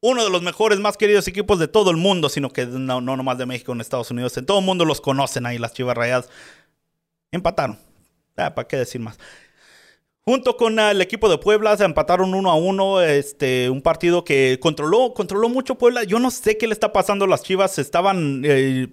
Uno 0.00 0.24
de 0.24 0.30
los 0.30 0.40
mejores, 0.40 0.80
más 0.80 0.96
queridos 0.96 1.28
equipos 1.28 1.58
de 1.58 1.68
todo 1.68 1.90
el 1.90 1.98
mundo, 1.98 2.30
sino 2.30 2.50
que 2.50 2.64
no, 2.64 3.02
no 3.02 3.16
nomás 3.16 3.36
de 3.36 3.44
México, 3.44 3.72
en 3.72 3.82
Estados 3.82 4.10
Unidos. 4.10 4.34
En 4.38 4.46
todo 4.46 4.60
el 4.60 4.64
mundo 4.64 4.86
los 4.86 5.02
conocen 5.02 5.44
ahí, 5.44 5.58
las 5.58 5.74
Chivas 5.74 5.96
Rayadas. 5.96 6.30
Empataron. 7.30 7.78
Ah, 8.36 8.54
¿Para 8.54 8.66
qué 8.66 8.78
decir 8.78 9.00
más? 9.00 9.18
Junto 10.26 10.56
con 10.56 10.78
el 10.78 11.00
equipo 11.00 11.28
de 11.28 11.38
Puebla 11.38 11.76
se 11.76 11.84
empataron 11.84 12.34
uno 12.34 12.50
a 12.50 12.54
uno, 12.54 13.00
este, 13.00 13.70
un 13.70 13.80
partido 13.80 14.22
que 14.22 14.58
controló, 14.60 15.14
controló 15.14 15.48
mucho 15.48 15.76
Puebla. 15.76 16.04
Yo 16.04 16.18
no 16.18 16.30
sé 16.30 16.58
qué 16.58 16.66
le 16.66 16.74
está 16.74 16.92
pasando 16.92 17.24
a 17.24 17.28
las 17.28 17.42
Chivas, 17.42 17.78
estaban 17.78 18.42
eh, 18.44 18.88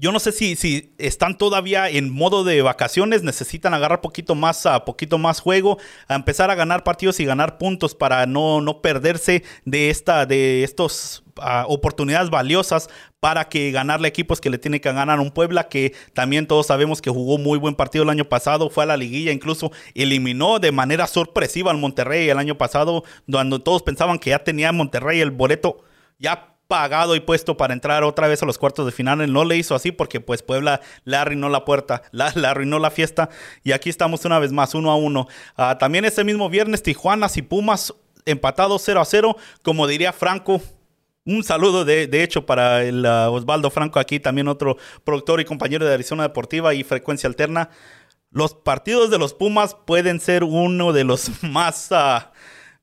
yo 0.00 0.12
no 0.12 0.20
sé 0.20 0.30
si, 0.30 0.54
si 0.54 0.94
están 0.98 1.36
todavía 1.36 1.88
en 1.88 2.10
modo 2.10 2.44
de 2.44 2.62
vacaciones, 2.62 3.24
necesitan 3.24 3.74
agarrar 3.74 4.00
poquito 4.00 4.36
más, 4.36 4.64
a 4.64 4.84
poquito 4.84 5.18
más 5.18 5.40
juego, 5.40 5.78
a 6.06 6.14
empezar 6.14 6.50
a 6.50 6.54
ganar 6.54 6.84
partidos 6.84 7.18
y 7.18 7.24
ganar 7.24 7.58
puntos 7.58 7.96
para 7.96 8.24
no, 8.26 8.60
no 8.60 8.80
perderse 8.80 9.42
de 9.64 9.90
esta, 9.90 10.24
de 10.24 10.62
estos 10.62 11.24
oportunidades 11.66 12.30
valiosas 12.30 12.88
para 13.20 13.48
que 13.48 13.70
ganarle 13.70 14.08
equipos 14.08 14.40
que 14.40 14.50
le 14.50 14.58
tiene 14.58 14.80
que 14.80 14.92
ganar. 14.92 15.18
Un 15.18 15.32
Puebla 15.32 15.68
que 15.68 15.94
también 16.14 16.46
todos 16.46 16.66
sabemos 16.66 17.02
que 17.02 17.10
jugó 17.10 17.38
muy 17.38 17.58
buen 17.58 17.74
partido 17.74 18.04
el 18.04 18.10
año 18.10 18.24
pasado, 18.24 18.70
fue 18.70 18.84
a 18.84 18.86
la 18.86 18.96
liguilla, 18.96 19.32
incluso 19.32 19.72
eliminó 19.94 20.60
de 20.60 20.70
manera 20.70 21.06
sorpresiva 21.06 21.70
al 21.70 21.78
Monterrey 21.78 22.28
el 22.28 22.38
año 22.38 22.56
pasado, 22.56 23.02
cuando 23.30 23.60
todos 23.60 23.82
pensaban 23.82 24.18
que 24.18 24.30
ya 24.30 24.44
tenía 24.44 24.70
Monterrey 24.72 25.20
el 25.20 25.32
boleto 25.32 25.82
ya 26.18 26.57
pagado 26.68 27.16
y 27.16 27.20
puesto 27.20 27.56
para 27.56 27.72
entrar 27.72 28.04
otra 28.04 28.28
vez 28.28 28.42
a 28.42 28.46
los 28.46 28.58
cuartos 28.58 28.86
de 28.86 28.92
final. 28.92 29.32
no 29.32 29.44
le 29.44 29.56
hizo 29.56 29.74
así 29.74 29.90
porque 29.90 30.20
pues 30.20 30.42
Puebla 30.42 30.80
le 31.04 31.16
arruinó 31.16 31.48
la 31.48 31.64
puerta, 31.64 32.02
la, 32.12 32.30
le 32.34 32.46
arruinó 32.46 32.78
la 32.78 32.90
fiesta. 32.90 33.30
Y 33.64 33.72
aquí 33.72 33.90
estamos 33.90 34.24
una 34.24 34.38
vez 34.38 34.52
más, 34.52 34.74
uno 34.74 34.92
a 34.92 34.96
uno. 34.96 35.26
Ah, 35.56 35.78
también 35.78 36.04
ese 36.04 36.22
mismo 36.22 36.48
viernes, 36.48 36.82
Tijuanas 36.82 37.36
y 37.38 37.42
Pumas 37.42 37.94
empatados 38.26 38.82
0 38.84 39.00
a 39.00 39.04
0. 39.04 39.36
Como 39.62 39.86
diría 39.86 40.12
Franco, 40.12 40.60
un 41.24 41.42
saludo 41.42 41.84
de, 41.84 42.06
de 42.06 42.22
hecho 42.22 42.44
para 42.44 42.84
el 42.84 43.04
ah, 43.06 43.30
Osvaldo 43.30 43.70
Franco 43.70 43.98
aquí, 43.98 44.20
también 44.20 44.46
otro 44.46 44.76
productor 45.04 45.40
y 45.40 45.46
compañero 45.46 45.86
de 45.86 45.94
Arizona 45.94 46.24
Deportiva 46.24 46.74
y 46.74 46.84
Frecuencia 46.84 47.28
Alterna. 47.28 47.70
Los 48.30 48.52
partidos 48.52 49.10
de 49.10 49.18
los 49.18 49.32
Pumas 49.32 49.74
pueden 49.74 50.20
ser 50.20 50.44
uno 50.44 50.92
de 50.92 51.04
los 51.04 51.42
más... 51.42 51.90
Uh, 51.90 52.28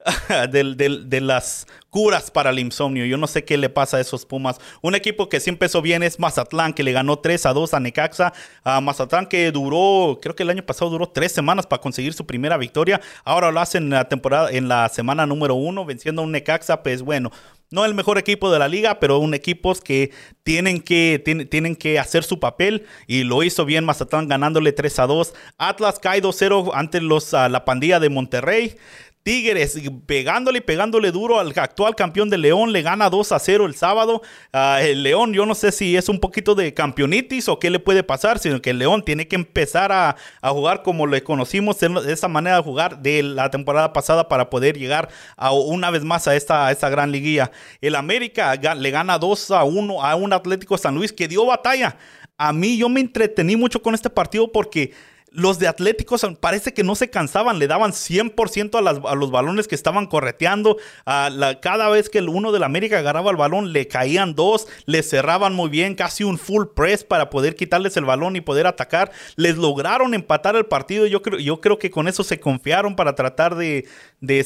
de, 0.51 1.21
las 1.21 1.67
curas 1.89 2.29
para 2.29 2.51
el 2.51 2.59
insomnio. 2.59 3.05
Yo 3.05 3.17
no 3.17 3.27
sé 3.27 3.43
qué 3.43 3.57
le 3.57 3.69
pasa 3.69 3.97
a 3.97 4.01
esos 4.01 4.25
Pumas. 4.25 4.59
Un 4.81 4.95
equipo 4.95 5.29
que 5.29 5.39
sí 5.39 5.49
empezó 5.49 5.81
bien 5.81 6.03
es 6.03 6.19
Mazatlán, 6.19 6.73
que 6.73 6.83
le 6.83 6.91
ganó 6.91 7.19
3 7.19 7.45
a 7.45 7.53
2 7.53 7.73
a 7.73 7.79
Necaxa. 7.79 8.33
A 8.63 8.81
Mazatlán 8.81 9.27
que 9.27 9.51
duró, 9.51 10.19
creo 10.21 10.35
que 10.35 10.43
el 10.43 10.49
año 10.49 10.65
pasado 10.65 10.91
duró 10.91 11.07
3 11.07 11.31
semanas 11.31 11.65
para 11.65 11.81
conseguir 11.81 12.13
su 12.13 12.25
primera 12.25 12.57
victoria. 12.57 13.01
Ahora 13.23 13.51
lo 13.51 13.59
hacen 13.59 13.83
en 13.83 13.89
la 13.91 14.07
temporada, 14.07 14.51
en 14.51 14.67
la 14.67 14.89
semana 14.89 15.25
número 15.25 15.55
1, 15.55 15.85
venciendo 15.85 16.21
a 16.21 16.25
un 16.25 16.31
Necaxa. 16.31 16.83
Pues 16.83 17.01
bueno, 17.01 17.31
no 17.71 17.83
el 17.83 17.95
mejor 17.95 18.19
equipo 18.19 18.51
de 18.51 18.59
la 18.59 18.67
liga, 18.67 18.99
pero 18.99 19.17
un 19.17 19.33
equipo 19.33 19.73
que 19.73 20.11
tienen 20.43 20.81
que, 20.81 21.21
tienen, 21.49 21.75
que 21.75 21.97
hacer 21.97 22.23
su 22.23 22.39
papel 22.39 22.85
y 23.07 23.23
lo 23.23 23.41
hizo 23.41 23.65
bien 23.65 23.85
Mazatlán 23.85 24.27
ganándole 24.27 24.71
3 24.71 24.99
a 24.99 25.07
2. 25.07 25.33
Atlas 25.57 25.99
cae 25.99 26.21
2-0 26.21 26.71
ante 26.75 27.01
los, 27.01 27.33
la 27.33 27.65
pandilla 27.65 27.99
de 27.99 28.09
Monterrey. 28.09 28.77
Tigres 29.25 29.75
pegándole 30.05 30.59
y 30.59 30.61
pegándole 30.61 31.11
duro 31.11 31.39
al 31.39 31.51
actual 31.57 31.95
campeón 31.95 32.29
de 32.29 32.37
León, 32.37 32.71
le 32.71 32.83
gana 32.83 33.09
2 33.09 33.31
a 33.31 33.39
0 33.39 33.65
el 33.65 33.73
sábado. 33.73 34.21
Ah, 34.53 34.83
el 34.83 35.01
León, 35.01 35.33
yo 35.33 35.47
no 35.47 35.55
sé 35.55 35.71
si 35.71 35.97
es 35.97 36.09
un 36.09 36.19
poquito 36.19 36.53
de 36.53 36.75
campeonitis 36.75 37.49
o 37.49 37.57
qué 37.57 37.71
le 37.71 37.79
puede 37.79 38.03
pasar, 38.03 38.37
sino 38.37 38.61
que 38.61 38.69
el 38.69 38.77
León 38.77 39.01
tiene 39.03 39.27
que 39.27 39.35
empezar 39.35 39.91
a, 39.91 40.15
jugar 40.43 40.83
como 40.83 41.07
le 41.07 41.23
conocimos 41.23 41.79
de 41.79 42.13
esa 42.13 42.27
manera 42.27 42.57
de 42.57 42.61
jugar 42.61 43.01
de 43.01 43.23
la 43.23 43.49
temporada 43.49 43.93
pasada 43.93 44.27
para 44.27 44.51
poder 44.51 44.77
llegar 44.77 45.09
a, 45.37 45.51
una 45.51 45.89
vez 45.89 46.03
más 46.03 46.27
a 46.27 46.35
esta, 46.35 46.67
a 46.67 46.71
esta 46.71 46.89
gran 46.89 47.11
liguilla. 47.11 47.49
El 47.81 47.95
América 47.95 48.53
le 48.53 48.91
gana 48.91 49.17
2 49.17 49.49
a 49.49 49.63
1 49.63 50.03
a 50.03 50.15
un 50.15 50.33
Atlético 50.33 50.77
San 50.77 50.93
Luis 50.93 51.11
que 51.11 51.27
dio 51.27 51.47
batalla. 51.47 51.97
A 52.37 52.53
mí 52.53 52.77
yo 52.77 52.89
me 52.89 52.99
entretení 52.99 53.55
mucho 53.55 53.81
con 53.81 53.95
este 53.95 54.11
partido 54.11 54.51
porque 54.51 54.93
los 55.35 55.59
de 55.59 55.67
Atléticos 55.67 56.25
parece 56.39 56.73
que 56.73 56.83
no 56.83 56.95
se 56.95 57.09
cansaban, 57.09 57.59
le 57.59 57.67
daban 57.67 57.91
100% 57.91 58.75
a, 58.75 59.09
a, 59.11 59.15
los 59.15 59.31
balones 59.31 59.67
que 59.67 59.75
estaban 59.75 60.07
correteando. 60.07 60.77
A 61.05 61.29
cada 61.61 61.89
vez 61.89 62.09
que 62.09 62.19
el 62.19 62.29
uno 62.29 62.51
del 62.51 62.63
América 62.63 62.99
agarraba 62.99 63.31
el 63.31 63.37
balón, 63.37 63.73
le 63.73 63.87
caían 63.87 64.33
dos, 64.33 64.67
le 64.85 65.03
cerraban 65.03 65.53
muy 65.53 65.69
bien, 65.69 65.95
casi 65.95 66.23
un 66.23 66.37
full 66.37 66.67
press 66.75 67.03
para 67.03 67.29
poder 67.29 67.55
quitarles 67.55 67.97
el 67.97 68.05
balón 68.05 68.35
y 68.35 68.41
poder 68.41 68.65
atacar. 68.65 69.11
Les 69.35 69.57
lograron 69.57 70.13
empatar 70.13 70.55
el 70.55 70.65
partido. 70.65 71.05
Yo 71.05 71.21
creo, 71.21 71.39
yo 71.39 71.61
creo 71.61 71.77
que 71.77 71.91
con 71.91 72.07
eso 72.07 72.23
se 72.23 72.39
confiaron 72.39 72.95
para 72.95 73.15
tratar 73.15 73.55
de 73.55 73.85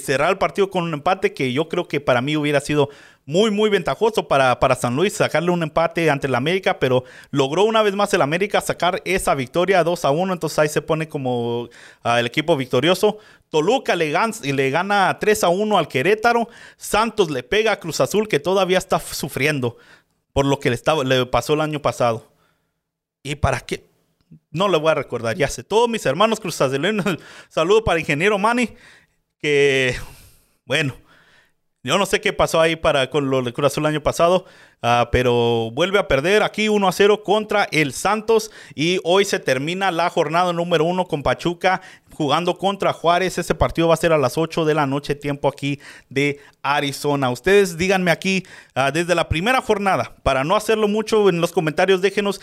cerrar 0.03 0.31
el 0.31 0.37
partido 0.37 0.69
con 0.69 0.83
un 0.83 0.93
empate 0.93 1.33
que 1.33 1.53
yo 1.53 1.69
creo 1.69 1.87
que 1.87 2.01
para 2.01 2.21
mí 2.21 2.35
hubiera 2.35 2.59
sido 2.59 2.89
muy, 3.29 3.51
muy 3.51 3.69
ventajoso 3.69 4.27
para, 4.27 4.59
para 4.59 4.73
San 4.73 4.95
Luis 4.95 5.13
sacarle 5.13 5.51
un 5.51 5.61
empate 5.61 6.09
ante 6.09 6.25
el 6.25 6.33
América, 6.33 6.79
pero 6.79 7.03
logró 7.29 7.63
una 7.63 7.83
vez 7.83 7.93
más 7.93 8.11
el 8.15 8.23
América 8.23 8.59
sacar 8.59 9.03
esa 9.05 9.35
victoria 9.35 9.83
2 9.83 10.03
a 10.03 10.09
1, 10.09 10.33
entonces 10.33 10.57
ahí 10.57 10.67
se 10.67 10.81
pone 10.81 11.07
como 11.07 11.69
ah, 12.01 12.19
el 12.19 12.25
equipo 12.25 12.57
victorioso. 12.57 13.19
Toluca 13.49 13.95
le 13.95 14.09
gana, 14.09 14.33
le 14.41 14.71
gana 14.71 15.15
3 15.19 15.43
a 15.43 15.49
1 15.49 15.77
al 15.77 15.87
Querétaro, 15.87 16.49
Santos 16.75 17.29
le 17.29 17.43
pega 17.43 17.73
a 17.73 17.79
Cruz 17.79 18.01
Azul 18.01 18.27
que 18.27 18.39
todavía 18.39 18.79
está 18.79 18.99
sufriendo 18.99 19.77
por 20.33 20.47
lo 20.47 20.59
que 20.59 20.69
le, 20.69 20.75
estaba, 20.75 21.03
le 21.03 21.27
pasó 21.27 21.53
el 21.53 21.61
año 21.61 21.83
pasado. 21.83 22.33
¿Y 23.21 23.35
para 23.35 23.59
qué? 23.59 23.85
No 24.49 24.67
le 24.67 24.79
voy 24.79 24.89
a 24.89 24.95
recordar, 24.95 25.37
ya 25.37 25.49
sé. 25.49 25.63
Todos 25.63 25.87
mis 25.87 26.03
hermanos 26.07 26.39
Cruz 26.39 26.59
Azul, 26.61 27.03
saludo 27.49 27.83
para 27.83 27.99
Ingeniero 27.99 28.39
Mani, 28.39 28.71
que 29.39 29.95
bueno 30.65 30.95
yo 31.83 31.97
no 31.97 32.05
sé 32.05 32.21
qué 32.21 32.33
pasó 32.33 32.59
ahí 32.59 32.75
para 32.75 33.09
con 33.09 33.29
lo 33.29 33.41
de 33.41 33.53
Cruz 33.53 33.67
Azul 33.67 33.83
el 33.85 33.91
año 33.93 34.03
pasado, 34.03 34.45
ah, 34.81 35.09
pero 35.11 35.71
vuelve 35.71 35.99
a 35.99 36.07
perder 36.07 36.43
aquí 36.43 36.69
1 36.69 36.87
a 36.87 36.91
0 36.91 37.23
contra 37.23 37.67
el 37.71 37.93
Santos 37.93 38.51
y 38.75 38.99
hoy 39.03 39.25
se 39.25 39.39
termina 39.39 39.91
la 39.91 40.09
jornada 40.09 40.53
número 40.53 40.85
1 40.85 41.05
con 41.05 41.23
Pachuca 41.23 41.81
jugando 42.13 42.57
contra 42.57 42.93
Juárez. 42.93 43.37
Ese 43.37 43.55
partido 43.55 43.87
va 43.87 43.93
a 43.93 43.97
ser 43.97 44.11
a 44.11 44.17
las 44.17 44.37
8 44.37 44.65
de 44.65 44.73
la 44.73 44.85
noche, 44.85 45.15
tiempo 45.15 45.47
aquí 45.47 45.79
de 46.09 46.39
Arizona. 46.61 47.29
Ustedes 47.29 47.77
díganme 47.77 48.11
aquí 48.11 48.43
ah, 48.75 48.91
desde 48.91 49.15
la 49.15 49.29
primera 49.29 49.61
jornada, 49.61 50.15
para 50.23 50.43
no 50.43 50.55
hacerlo 50.55 50.87
mucho 50.87 51.29
en 51.29 51.41
los 51.41 51.51
comentarios, 51.51 52.01
déjenos 52.01 52.41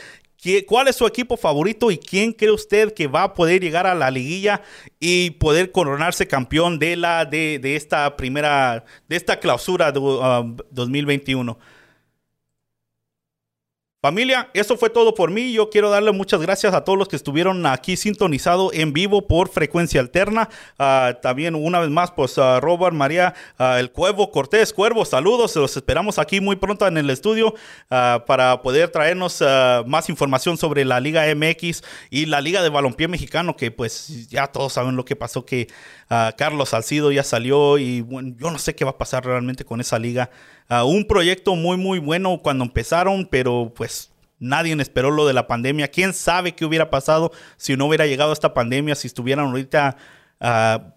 ¿Cuál 0.67 0.89
es 0.89 0.97
su 0.97 1.07
equipo 1.07 1.37
favorito 1.37 1.91
y 1.91 1.99
quién 1.99 2.33
cree 2.33 2.53
usted 2.53 2.93
que 2.95 3.09
va 3.09 3.25
a 3.25 3.35
poder 3.35 3.61
llegar 3.63 3.87
a 3.87 3.95
la 3.95 4.11
liguilla 4.11 4.63
y 5.01 5.31
poder 5.31 5.73
coronarse 5.73 6.29
campeón 6.29 6.79
de 6.79 6.95
la 6.95 7.25
de, 7.25 7.59
esta 7.75 8.17
primera 8.17 8.85
de 9.09 9.17
esta 9.17 9.41
clausura 9.41 9.91
de 9.91 9.99
2021? 10.71 11.59
Familia, 14.07 14.51
eso 14.55 14.77
fue 14.77 14.89
todo 14.89 15.15
por 15.17 15.33
mí. 15.33 15.53
Yo 15.53 15.69
quiero 15.69 15.91
darle 15.91 16.13
muchas 16.13 16.41
gracias 16.41 16.73
a 16.73 16.85
todos 16.85 16.97
los 16.97 17.09
que 17.09 17.17
estuvieron 17.17 17.67
aquí 17.67 17.97
sintonizado 17.97 18.71
en 18.73 18.93
vivo 18.93 19.27
por 19.27 19.49
frecuencia 19.49 20.01
alterna. 20.01 20.49
Ah, 20.79 21.19
también 21.21 21.57
una 21.57 21.81
vez 21.81 21.91
más, 21.91 22.13
pues 22.13 22.39
a 22.39 22.61
Robert, 22.61 22.95
María, 22.95 23.35
el 23.59 23.91
Cuervo, 23.91 24.31
Cortés, 24.31 24.73
Cuervo, 24.73 25.05
saludos. 25.05 25.57
Los 25.57 25.77
esperamos 25.77 26.21
aquí 26.21 26.41
muy 26.41 26.55
pronto 26.55 26.87
en 26.87 26.99
el 26.99 27.11
estudio 27.11 27.57
ah, 27.91 28.23
para 28.29 28.63
poder 28.63 28.91
traernos 28.91 29.43
ah, 29.43 29.83
más 29.89 30.09
información 30.09 30.57
sobre 30.57 30.85
la 30.85 31.01
Liga 31.01 31.25
MX 31.35 31.83
y 32.09 32.27
la 32.27 32.41
Liga 32.41 32.63
de 32.63 32.69
Balompié 32.69 33.09
Mexicano, 33.09 33.57
que 33.57 33.73
pues 33.73 34.29
ya 34.29 34.47
todos 34.47 34.75
saben 34.75 34.95
lo 34.95 35.05
que 35.05 35.17
pasó, 35.17 35.45
que 35.45 35.67
Carlos 36.37 36.69
Salcido 36.69 37.11
ya 37.11 37.25
salió 37.25 37.77
y 37.79 38.03
bueno, 38.03 38.37
yo 38.39 38.53
no 38.53 38.61
sé 38.61 38.77
qué 38.77 38.85
va 38.85 38.93
a 38.93 38.99
pasar 38.99 39.27
realmente 39.27 39.65
con 39.65 39.81
esa 39.81 39.99
liga. 39.99 40.31
Un 40.69 41.05
proyecto 41.07 41.55
muy, 41.55 41.77
muy 41.77 41.99
bueno 41.99 42.41
cuando 42.43 42.65
empezaron, 42.65 43.27
pero 43.31 43.73
pues 43.75 44.11
Nadie 44.39 44.75
esperó 44.83 45.11
lo 45.11 45.27
de 45.27 45.33
la 45.33 45.47
pandemia. 45.47 45.89
¿Quién 45.89 46.13
sabe 46.13 46.55
qué 46.55 46.65
hubiera 46.65 46.91
pasado 46.91 47.33
si 47.57 47.77
no 47.77 47.87
hubiera 47.87 48.07
llegado 48.07 48.33
esta 48.33 48.53
pandemia, 48.53 48.95
si 48.95 49.07
estuvieran 49.07 49.47
ahorita, 49.47 49.97
ah, 50.41 50.95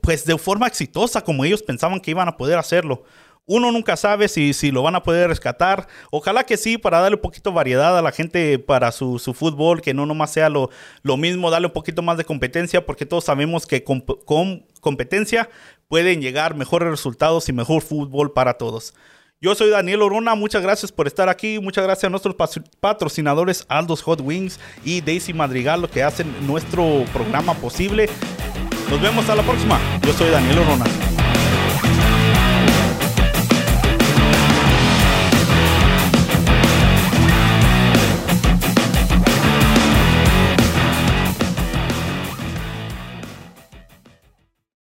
pues 0.00 0.24
de 0.24 0.36
forma 0.38 0.66
exitosa 0.66 1.20
como 1.22 1.44
ellos 1.44 1.62
pensaban 1.62 2.00
que 2.00 2.10
iban 2.10 2.26
a 2.26 2.36
poder 2.36 2.58
hacerlo? 2.58 3.04
Uno 3.46 3.70
nunca 3.70 3.96
sabe 3.96 4.28
si, 4.28 4.54
si 4.54 4.70
lo 4.70 4.82
van 4.82 4.94
a 4.94 5.02
poder 5.02 5.28
rescatar. 5.28 5.86
Ojalá 6.10 6.44
que 6.44 6.56
sí, 6.56 6.78
para 6.78 7.00
darle 7.00 7.16
un 7.16 7.22
poquito 7.22 7.50
de 7.50 7.56
variedad 7.56 7.96
a 7.98 8.02
la 8.02 8.12
gente 8.12 8.58
para 8.58 8.90
su, 8.90 9.18
fútbol, 9.18 9.82
que 9.82 9.92
no 9.92 10.06
nomás 10.06 10.32
sea 10.32 10.48
lo, 10.48 10.70
lo, 11.02 11.16
mismo, 11.16 11.50
darle 11.50 11.66
un 11.66 11.72
poquito 11.72 12.00
más 12.00 12.16
de 12.16 12.24
competencia, 12.24 12.86
porque 12.86 13.04
todos 13.04 13.24
sabemos 13.24 13.66
que 13.66 13.84
con, 13.84 14.00
con 14.00 14.66
competencia 14.80 15.50
pueden 15.88 16.22
llegar 16.22 16.54
mejores 16.54 16.88
resultados 16.88 17.48
y 17.48 17.52
mejor 17.52 17.82
fútbol 17.82 18.32
para 18.32 18.54
todos. 18.54 18.94
Yo 19.40 19.54
soy 19.54 19.68
Daniel 19.68 20.00
Orona, 20.00 20.34
muchas 20.34 20.62
gracias 20.62 20.90
por 20.90 21.06
estar 21.06 21.28
aquí, 21.28 21.58
muchas 21.58 21.84
gracias 21.84 22.04
a 22.04 22.08
nuestros 22.08 22.34
patrocinadores 22.80 23.66
Aldos 23.68 24.00
Hot 24.00 24.22
Wings 24.22 24.58
y 24.86 25.02
Daisy 25.02 25.34
Madrigal, 25.34 25.82
lo 25.82 25.90
que 25.90 26.02
hacen 26.02 26.34
nuestro 26.46 27.04
programa 27.12 27.52
posible. 27.52 28.08
Nos 28.88 29.02
vemos 29.02 29.28
a 29.28 29.34
la 29.34 29.42
próxima. 29.42 29.78
Yo 30.06 30.14
soy 30.14 30.30
Daniel 30.30 30.60
Orona. 30.60 31.13